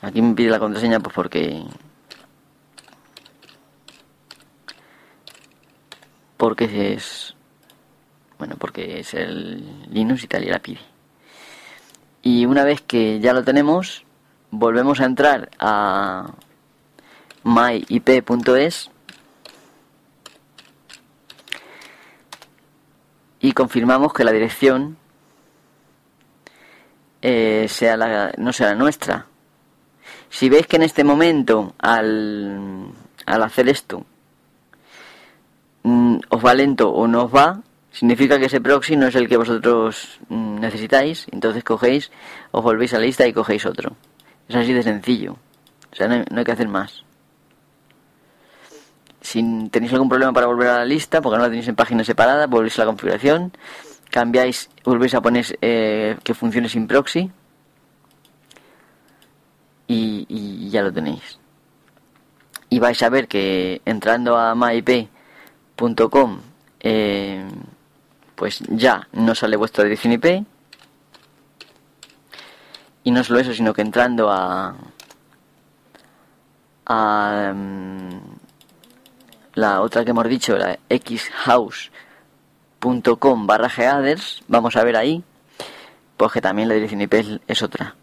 Aquí 0.02 0.22
me 0.22 0.36
pide 0.36 0.50
la 0.52 0.60
contraseña 0.60 1.00
pues 1.00 1.14
porque 1.16 1.64
porque 6.38 6.94
es 6.94 7.36
bueno 8.38 8.56
porque 8.58 9.00
es 9.00 9.14
el 9.14 9.92
Linux 9.92 10.24
y 10.24 10.28
tal 10.28 10.44
y 10.44 10.50
la 10.50 10.60
pide. 10.60 10.80
Y 12.22 12.46
una 12.46 12.64
vez 12.64 12.82
que 12.82 13.20
ya 13.20 13.34
lo 13.34 13.44
tenemos 13.44 14.06
volvemos 14.52 15.00
a 15.00 15.06
entrar 15.06 15.50
a 15.60 16.32
myip.es 17.44 18.92
y 23.40 23.52
confirmamos 23.52 24.14
que 24.14 24.24
la 24.24 24.32
dirección 24.32 24.98
eh, 27.22 27.68
sea 27.70 27.98
la, 27.98 28.34
no 28.38 28.54
sea 28.54 28.68
la 28.68 28.76
nuestra. 28.76 29.28
Si 30.30 30.50
veis 30.50 30.68
que 30.68 30.76
en 30.76 30.84
este 30.84 31.04
momento 31.04 31.74
al, 31.80 32.92
al 33.26 33.44
hacer 33.44 33.70
esto 33.70 34.06
Mm, 35.88 36.20
os 36.36 36.42
va 36.44 36.54
lento 36.54 36.92
o 36.92 37.08
no 37.08 37.24
os 37.24 37.32
va, 37.32 37.64
significa 37.92 38.38
que 38.38 38.48
ese 38.52 38.60
proxy 38.60 38.98
no 38.98 39.08
es 39.08 39.16
el 39.16 39.30
que 39.30 39.38
vosotros 39.38 40.20
mm, 40.28 40.60
necesitáis, 40.60 41.28
entonces 41.32 41.64
cogéis, 41.64 42.12
os 42.52 42.62
volvéis 42.62 42.94
a 42.94 43.00
la 43.00 43.06
lista 43.06 43.26
y 43.26 43.32
cogéis 43.32 43.66
otro. 43.66 43.96
Es 44.50 44.56
así 44.58 44.74
de 44.74 44.84
sencillo. 44.84 45.38
O 45.90 45.96
sea, 45.96 46.10
no 46.10 46.26
hay, 46.38 46.44
que 46.44 46.52
hacer 46.52 46.68
más. 46.68 47.06
Si 49.22 49.42
tenéis 49.70 49.94
algún 49.94 50.10
problema 50.10 50.34
para 50.34 50.48
volver 50.48 50.68
a 50.68 50.80
la 50.80 50.86
lista, 50.86 51.22
porque 51.22 51.38
no 51.38 51.44
la 51.44 51.50
tenéis 51.50 51.70
en 51.70 51.76
página 51.78 52.04
separada, 52.04 52.48
volvéis 52.48 52.78
a 52.80 52.82
la 52.82 52.88
configuración, 52.88 53.54
cambiáis, 54.12 54.70
volvéis 54.84 55.16
a 55.16 55.22
poner 55.22 55.58
eh, 55.62 56.18
que 56.22 56.34
funcione 56.34 56.68
sin 56.68 56.86
proxy 56.86 57.32
y, 59.88 60.26
y, 60.28 60.70
ya 60.70 60.82
lo 60.82 60.92
tenéis. 60.92 61.40
Y 62.70 62.80
vais 62.80 63.02
a 63.02 63.10
ver 63.10 63.30
que 63.30 63.82
entrando 63.86 64.38
a 64.38 64.54
MyIP 64.54 65.16
.com. 65.78 66.40
Eh, 66.80 67.46
pues 68.36 68.60
ya 68.70 69.08
no 69.14 69.34
sale 69.34 69.56
vuestra 69.56 69.84
dirección 69.84 70.14
IP 70.14 70.46
y 73.04 73.12
no 73.12 73.24
solo 73.24 73.40
eso 73.40 73.52
sino 73.54 73.74
que 73.74 73.82
entrando 73.82 74.30
a 74.30 74.76
a 76.86 77.52
mm, 77.56 78.10
la 79.56 79.82
otra 79.82 80.06
que 80.06 80.12
hemos 80.12 80.30
dicho 80.30 80.56
la 80.56 80.78
xhouse.com 80.88 81.88
barra 83.48 83.70
geaders 83.70 84.44
vamos 84.48 84.76
a 84.76 84.84
ver 84.84 84.98
ahí 84.98 85.24
pues 86.18 86.32
que 86.32 86.42
también 86.42 86.68
la 86.68 86.74
dirección 86.74 87.02
IP 87.02 87.14
es, 87.48 87.62
otra. 87.62 87.96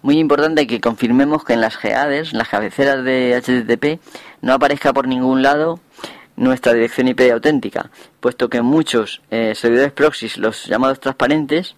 Muy 0.00 0.18
importante 0.18 0.66
que 0.66 0.80
confirmemos 0.80 1.44
que 1.44 1.52
en 1.52 1.60
las 1.60 1.76
geaders 1.76 2.32
las 2.32 2.48
cabeceras 2.48 3.04
de 3.04 3.36
HTTP 3.36 4.00
no 4.40 4.54
aparezca 4.54 4.92
por 4.92 5.06
ningún 5.06 5.42
lado 5.42 5.78
nuestra 6.38 6.72
dirección 6.72 7.08
IP 7.08 7.20
auténtica, 7.32 7.90
puesto 8.20 8.48
que 8.48 8.62
muchos 8.62 9.20
eh, 9.30 9.54
servidores 9.54 9.92
proxy, 9.92 10.30
los 10.36 10.66
llamados 10.66 11.00
transparentes, 11.00 11.74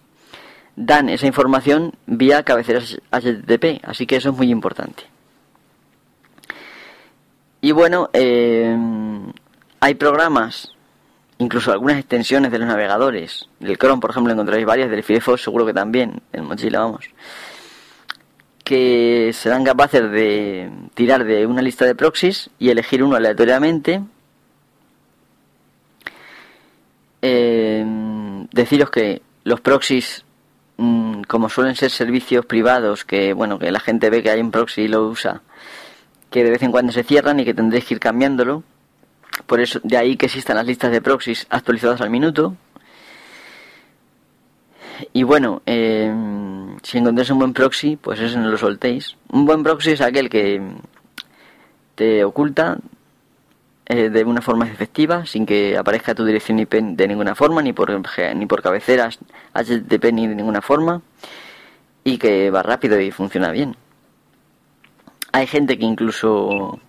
dan 0.75 1.09
esa 1.09 1.27
información 1.27 1.93
vía 2.05 2.43
cabeceras 2.43 3.01
HTTP, 3.11 3.83
así 3.83 4.05
que 4.05 4.15
eso 4.15 4.29
es 4.29 4.37
muy 4.37 4.49
importante. 4.51 5.03
Y 7.59 7.71
bueno, 7.71 8.09
eh, 8.13 8.75
hay 9.79 9.95
programas, 9.95 10.73
incluso 11.39 11.71
algunas 11.71 11.97
extensiones 11.97 12.51
de 12.51 12.59
los 12.59 12.67
navegadores, 12.67 13.49
del 13.59 13.77
Chrome 13.77 13.99
por 13.99 14.11
ejemplo 14.11 14.31
encontraréis 14.31 14.65
varias, 14.65 14.89
del 14.89 15.03
Firefox 15.03 15.41
seguro 15.41 15.65
que 15.65 15.73
también, 15.73 16.21
en 16.33 16.45
Mozilla 16.45 16.79
vamos, 16.79 17.09
que 18.63 19.31
serán 19.33 19.63
capaces 19.63 20.09
de 20.11 20.71
tirar 20.93 21.23
de 21.23 21.45
una 21.45 21.61
lista 21.61 21.85
de 21.85 21.95
proxies 21.95 22.49
y 22.59 22.69
elegir 22.69 23.03
uno 23.03 23.15
aleatoriamente 23.15 24.01
eh, 27.21 27.85
deciros 28.51 28.89
que 28.89 29.21
los 29.43 29.61
proxies, 29.61 30.25
mm, 30.77 31.21
como 31.23 31.49
suelen 31.49 31.75
ser 31.75 31.91
servicios 31.91 32.45
privados, 32.45 33.05
que 33.05 33.33
bueno, 33.33 33.59
que 33.59 33.71
la 33.71 33.79
gente 33.79 34.09
ve 34.09 34.23
que 34.23 34.31
hay 34.31 34.41
un 34.41 34.51
proxy 34.51 34.83
y 34.83 34.87
lo 34.87 35.07
usa, 35.07 35.41
que 36.29 36.43
de 36.43 36.51
vez 36.51 36.63
en 36.63 36.71
cuando 36.71 36.91
se 36.91 37.03
cierran 37.03 37.39
y 37.39 37.45
que 37.45 37.53
tendréis 37.53 37.85
que 37.85 37.95
ir 37.95 37.99
cambiándolo. 37.99 38.63
Por 39.47 39.61
eso, 39.61 39.79
de 39.83 39.97
ahí 39.97 40.17
que 40.17 40.25
existan 40.25 40.57
las 40.57 40.65
listas 40.65 40.91
de 40.91 41.01
proxies 41.01 41.47
actualizadas 41.49 42.01
al 42.01 42.09
minuto. 42.09 42.55
Y 45.13 45.23
bueno, 45.23 45.61
eh, 45.65 46.13
si 46.83 46.97
encontráis 46.97 47.29
un 47.31 47.39
buen 47.39 47.53
proxy, 47.53 47.95
pues 47.95 48.19
eso 48.19 48.39
no 48.39 48.49
lo 48.49 48.57
soltéis. 48.57 49.15
Un 49.29 49.45
buen 49.45 49.63
proxy 49.63 49.91
es 49.91 50.01
aquel 50.01 50.29
que 50.29 50.61
te 51.95 52.23
oculta 52.23 52.77
eh, 53.91 54.09
de 54.09 54.23
una 54.23 54.41
forma 54.41 54.65
efectiva, 54.67 55.25
sin 55.25 55.45
que 55.45 55.77
aparezca 55.77 56.15
tu 56.15 56.23
dirección 56.23 56.59
IP 56.59 56.75
de 56.75 57.07
ninguna 57.09 57.35
forma, 57.35 57.61
ni 57.61 57.73
por, 57.73 57.91
ni 58.35 58.45
por 58.45 58.61
cabeceras 58.61 59.19
HTTP 59.53 60.13
ni 60.13 60.27
de 60.27 60.35
ninguna 60.35 60.61
forma, 60.61 61.01
y 62.05 62.17
que 62.17 62.49
va 62.51 62.63
rápido 62.63 63.01
y 63.01 63.11
funciona 63.11 63.51
bien. 63.51 63.75
Hay 65.33 65.45
gente 65.45 65.77
que 65.77 65.83
incluso 65.83 66.79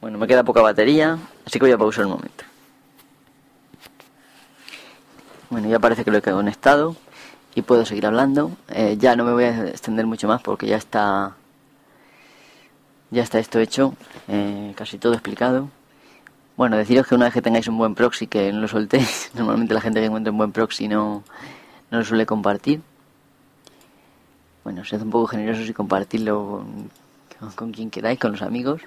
Bueno, 0.00 0.18
me 0.18 0.28
queda 0.28 0.44
poca 0.44 0.62
batería, 0.62 1.18
así 1.44 1.58
que 1.58 1.64
voy 1.64 1.72
a 1.72 1.78
pausar 1.78 2.06
un 2.06 2.12
momento. 2.12 2.44
Bueno, 5.50 5.68
ya 5.68 5.80
parece 5.80 6.04
que 6.04 6.12
lo 6.12 6.18
he 6.18 6.22
conectado 6.22 6.94
puedo 7.62 7.84
seguir 7.84 8.06
hablando. 8.06 8.52
Eh, 8.68 8.96
ya 8.98 9.16
no 9.16 9.24
me 9.24 9.32
voy 9.32 9.44
a 9.44 9.68
extender 9.68 10.06
mucho 10.06 10.28
más 10.28 10.42
porque 10.42 10.66
ya 10.66 10.76
está 10.76 11.36
ya 13.10 13.22
está 13.22 13.38
esto 13.38 13.58
hecho, 13.58 13.94
eh, 14.28 14.72
casi 14.76 14.98
todo 14.98 15.14
explicado. 15.14 15.70
Bueno, 16.56 16.76
deciros 16.76 17.06
que 17.06 17.14
una 17.14 17.26
vez 17.26 17.34
que 17.34 17.42
tengáis 17.42 17.68
un 17.68 17.78
buen 17.78 17.94
proxy 17.94 18.26
que 18.26 18.52
no 18.52 18.60
lo 18.60 18.68
soltéis, 18.68 19.30
normalmente 19.34 19.74
la 19.74 19.80
gente 19.80 20.00
que 20.00 20.06
encuentra 20.06 20.32
un 20.32 20.38
buen 20.38 20.52
proxy 20.52 20.88
no, 20.88 21.22
no 21.90 21.98
lo 21.98 22.04
suele 22.04 22.26
compartir. 22.26 22.82
Bueno, 24.64 24.84
sed 24.84 25.00
un 25.00 25.10
poco 25.10 25.28
generosos 25.28 25.68
y 25.68 25.72
compartirlo 25.72 26.64
con, 27.54 27.72
quien 27.72 27.90
queráis, 27.90 28.18
con 28.18 28.32
los 28.32 28.42
amigos. 28.42 28.82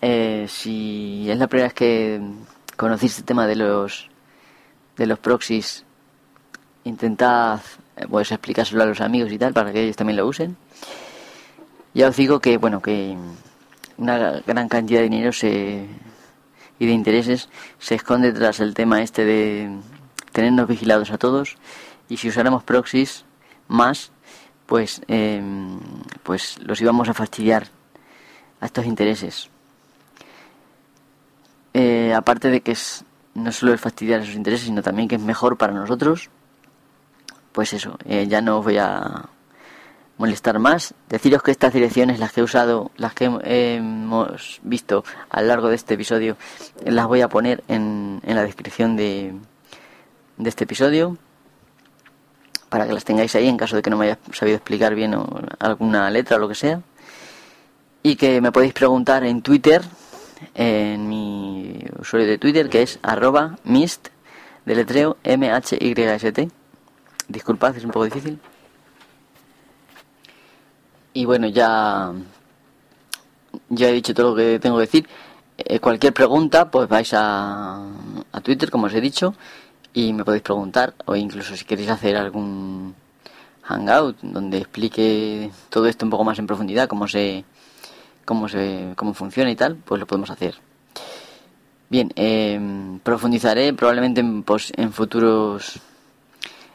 Eh, 0.00 0.46
si 0.48 1.28
es 1.30 1.38
la 1.38 1.46
primera 1.48 1.68
vez 1.68 1.74
que 1.74 2.20
conocéis 2.76 3.12
este 3.12 3.24
tema 3.24 3.46
de 3.46 3.56
los 3.56 4.08
de 4.96 5.06
los 5.06 5.18
proxies 5.18 5.84
intentad 6.84 7.60
eh, 7.96 8.06
pues 8.08 8.30
explicárselo 8.32 8.82
a 8.82 8.86
los 8.86 9.00
amigos 9.00 9.32
y 9.32 9.38
tal 9.38 9.52
para 9.52 9.72
que 9.72 9.82
ellos 9.82 9.96
también 9.96 10.16
lo 10.16 10.26
usen. 10.26 10.56
Ya 11.94 12.08
os 12.08 12.16
digo 12.16 12.40
que 12.40 12.56
bueno 12.56 12.80
que 12.80 13.16
una 13.98 14.40
gran 14.46 14.68
cantidad 14.68 15.00
de 15.00 15.08
dinero 15.08 15.32
se, 15.32 15.86
y 16.78 16.86
de 16.86 16.92
intereses 16.92 17.48
se 17.78 17.94
esconde 17.94 18.32
tras 18.32 18.60
el 18.60 18.74
tema 18.74 19.02
este 19.02 19.24
de 19.24 19.70
tenernos 20.32 20.66
vigilados 20.66 21.10
a 21.10 21.18
todos 21.18 21.56
y 22.08 22.16
si 22.16 22.28
usáramos 22.28 22.64
proxies 22.64 23.24
más 23.68 24.10
pues 24.66 25.02
em, 25.06 25.78
pues 26.22 26.58
los 26.62 26.80
íbamos 26.80 27.08
a 27.08 27.14
fastidiar 27.14 27.68
a 28.60 28.66
estos 28.66 28.86
intereses. 28.86 29.50
Eh, 31.74 32.14
aparte 32.14 32.48
de 32.48 32.60
que 32.60 32.72
es, 32.72 33.04
no 33.34 33.52
solo 33.52 33.74
es 33.74 33.80
fastidiar 33.80 34.20
esos 34.20 34.34
intereses, 34.34 34.66
sino 34.66 34.82
también 34.82 35.08
que 35.08 35.16
es 35.16 35.20
mejor 35.20 35.56
para 35.56 35.72
nosotros 35.72 36.30
pues 37.52 37.72
eso, 37.72 37.98
eh, 38.04 38.26
ya 38.28 38.40
no 38.40 38.58
os 38.58 38.64
voy 38.64 38.78
a 38.78 39.28
molestar 40.18 40.58
más. 40.58 40.94
Deciros 41.08 41.42
que 41.42 41.50
estas 41.50 41.72
direcciones, 41.72 42.18
las 42.18 42.32
que 42.32 42.40
he 42.40 42.44
usado, 42.44 42.90
las 42.96 43.14
que 43.14 43.24
hemos 43.24 44.60
visto 44.62 45.04
a 45.30 45.42
lo 45.42 45.48
largo 45.48 45.68
de 45.68 45.76
este 45.76 45.94
episodio, 45.94 46.36
las 46.84 47.06
voy 47.06 47.20
a 47.20 47.28
poner 47.28 47.62
en, 47.68 48.20
en 48.24 48.36
la 48.36 48.42
descripción 48.42 48.96
de, 48.96 49.34
de 50.36 50.48
este 50.48 50.64
episodio 50.64 51.18
para 52.68 52.86
que 52.86 52.94
las 52.94 53.04
tengáis 53.04 53.34
ahí 53.34 53.48
en 53.48 53.58
caso 53.58 53.76
de 53.76 53.82
que 53.82 53.90
no 53.90 53.98
me 53.98 54.06
haya 54.06 54.18
sabido 54.32 54.56
explicar 54.56 54.94
bien 54.94 55.14
o 55.14 55.26
alguna 55.58 56.08
letra 56.10 56.36
o 56.36 56.40
lo 56.40 56.48
que 56.48 56.54
sea. 56.54 56.80
Y 58.02 58.16
que 58.16 58.40
me 58.40 58.50
podéis 58.50 58.72
preguntar 58.72 59.24
en 59.24 59.42
Twitter, 59.42 59.82
en 60.54 61.08
mi 61.08 61.84
usuario 61.98 62.26
de 62.26 62.38
Twitter, 62.38 62.70
que 62.70 62.82
es 62.82 62.98
arroba 63.02 63.58
mist, 63.64 64.08
deletreo 64.64 65.18
M-H-Y-S-T. 65.22 66.61
Disculpad, 67.32 67.76
es 67.76 67.84
un 67.84 67.90
poco 67.90 68.04
difícil. 68.04 68.38
Y 71.14 71.24
bueno, 71.24 71.48
ya, 71.48 72.12
ya 73.70 73.88
he 73.88 73.92
dicho 73.92 74.14
todo 74.14 74.30
lo 74.30 74.36
que 74.36 74.58
tengo 74.58 74.76
que 74.76 74.82
decir. 74.82 75.08
Eh, 75.56 75.80
cualquier 75.80 76.12
pregunta, 76.12 76.70
pues 76.70 76.88
vais 76.88 77.12
a, 77.14 77.86
a 78.32 78.40
Twitter, 78.42 78.70
como 78.70 78.86
os 78.86 78.94
he 78.94 79.00
dicho, 79.00 79.34
y 79.94 80.12
me 80.12 80.24
podéis 80.24 80.42
preguntar, 80.42 80.94
o 81.06 81.16
incluso 81.16 81.56
si 81.56 81.64
queréis 81.64 81.90
hacer 81.90 82.16
algún 82.16 82.94
hangout 83.62 84.18
donde 84.22 84.58
explique 84.58 85.50
todo 85.70 85.86
esto 85.86 86.04
un 86.04 86.10
poco 86.10 86.24
más 86.24 86.38
en 86.38 86.46
profundidad, 86.46 86.88
cómo 86.88 87.08
se, 87.08 87.44
cómo 88.24 88.48
se, 88.48 88.92
cómo 88.96 89.14
funciona 89.14 89.50
y 89.50 89.56
tal, 89.56 89.76
pues 89.76 90.00
lo 90.00 90.06
podemos 90.06 90.30
hacer. 90.30 90.56
Bien, 91.88 92.12
eh, 92.16 92.58
profundizaré 93.02 93.72
probablemente 93.74 94.20
en, 94.20 94.44
en 94.76 94.92
futuros 94.92 95.80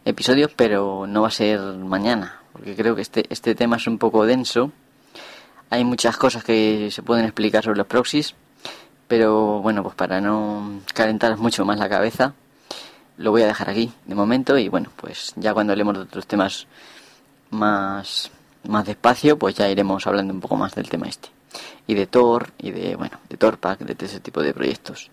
episodios, 0.08 0.52
pero 0.56 1.06
no 1.08 1.22
va 1.22 1.28
a 1.28 1.32
ser 1.32 1.60
mañana, 1.60 2.40
porque 2.54 2.76
creo 2.76 2.96
que 2.96 3.02
este, 3.02 3.26
este 3.30 3.56
tema 3.56 3.76
es 3.76 3.88
un 3.88 3.98
poco 3.98 4.26
denso. 4.26 4.72
Hay 5.70 5.84
muchas 5.84 6.16
cosas 6.16 6.44
que 6.44 6.90
se 6.92 7.04
pueden 7.04 7.26
explicar 7.26 7.64
sobre 7.64 7.78
los 7.78 7.88
proxies, 7.88 8.34
pero 9.08 9.60
bueno, 9.62 9.84
pues 9.84 9.96
para 9.96 10.22
no 10.22 10.82
calentar 10.94 11.38
mucho 11.38 11.66
más 11.66 11.78
la 11.78 11.90
cabeza, 11.90 12.34
lo 13.18 13.32
voy 13.32 13.42
a 13.42 13.48
dejar 13.48 13.70
aquí 13.70 13.92
de 14.06 14.16
momento 14.16 14.58
y 14.58 14.70
bueno, 14.70 14.92
pues 14.96 15.34
ya 15.36 15.54
cuando 15.54 15.74
hablemos 15.74 15.96
de 15.96 16.02
otros 16.02 16.26
temas 16.26 16.68
más, 17.50 18.32
más 18.64 18.86
despacio, 18.86 19.38
pues 19.38 19.56
ya 19.56 19.70
iremos 19.70 20.08
hablando 20.08 20.34
un 20.34 20.40
poco 20.40 20.56
más 20.56 20.74
del 20.74 20.90
tema 20.90 21.08
este. 21.08 21.30
Y 21.86 21.96
de 21.96 22.08
Tor, 22.08 22.52
y 22.58 22.72
de, 22.72 22.96
bueno, 22.96 23.18
de 23.30 23.38
Torpack, 23.38 23.80
de 23.80 24.06
ese 24.06 24.20
tipo 24.20 24.42
de 24.42 24.54
proyectos. 24.54 25.10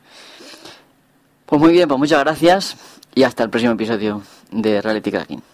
Pues 1.47 1.61
muy 1.61 1.73
bien, 1.73 1.89
pues 1.89 1.99
muchas 1.99 2.21
gracias 2.21 2.77
y 3.15 3.23
hasta 3.23 3.45
el 3.45 3.51
próximo 3.51 3.73
episodio 3.73 4.23
de 4.51 4.83
Reality 4.83 5.11
Cracking. 5.11 5.54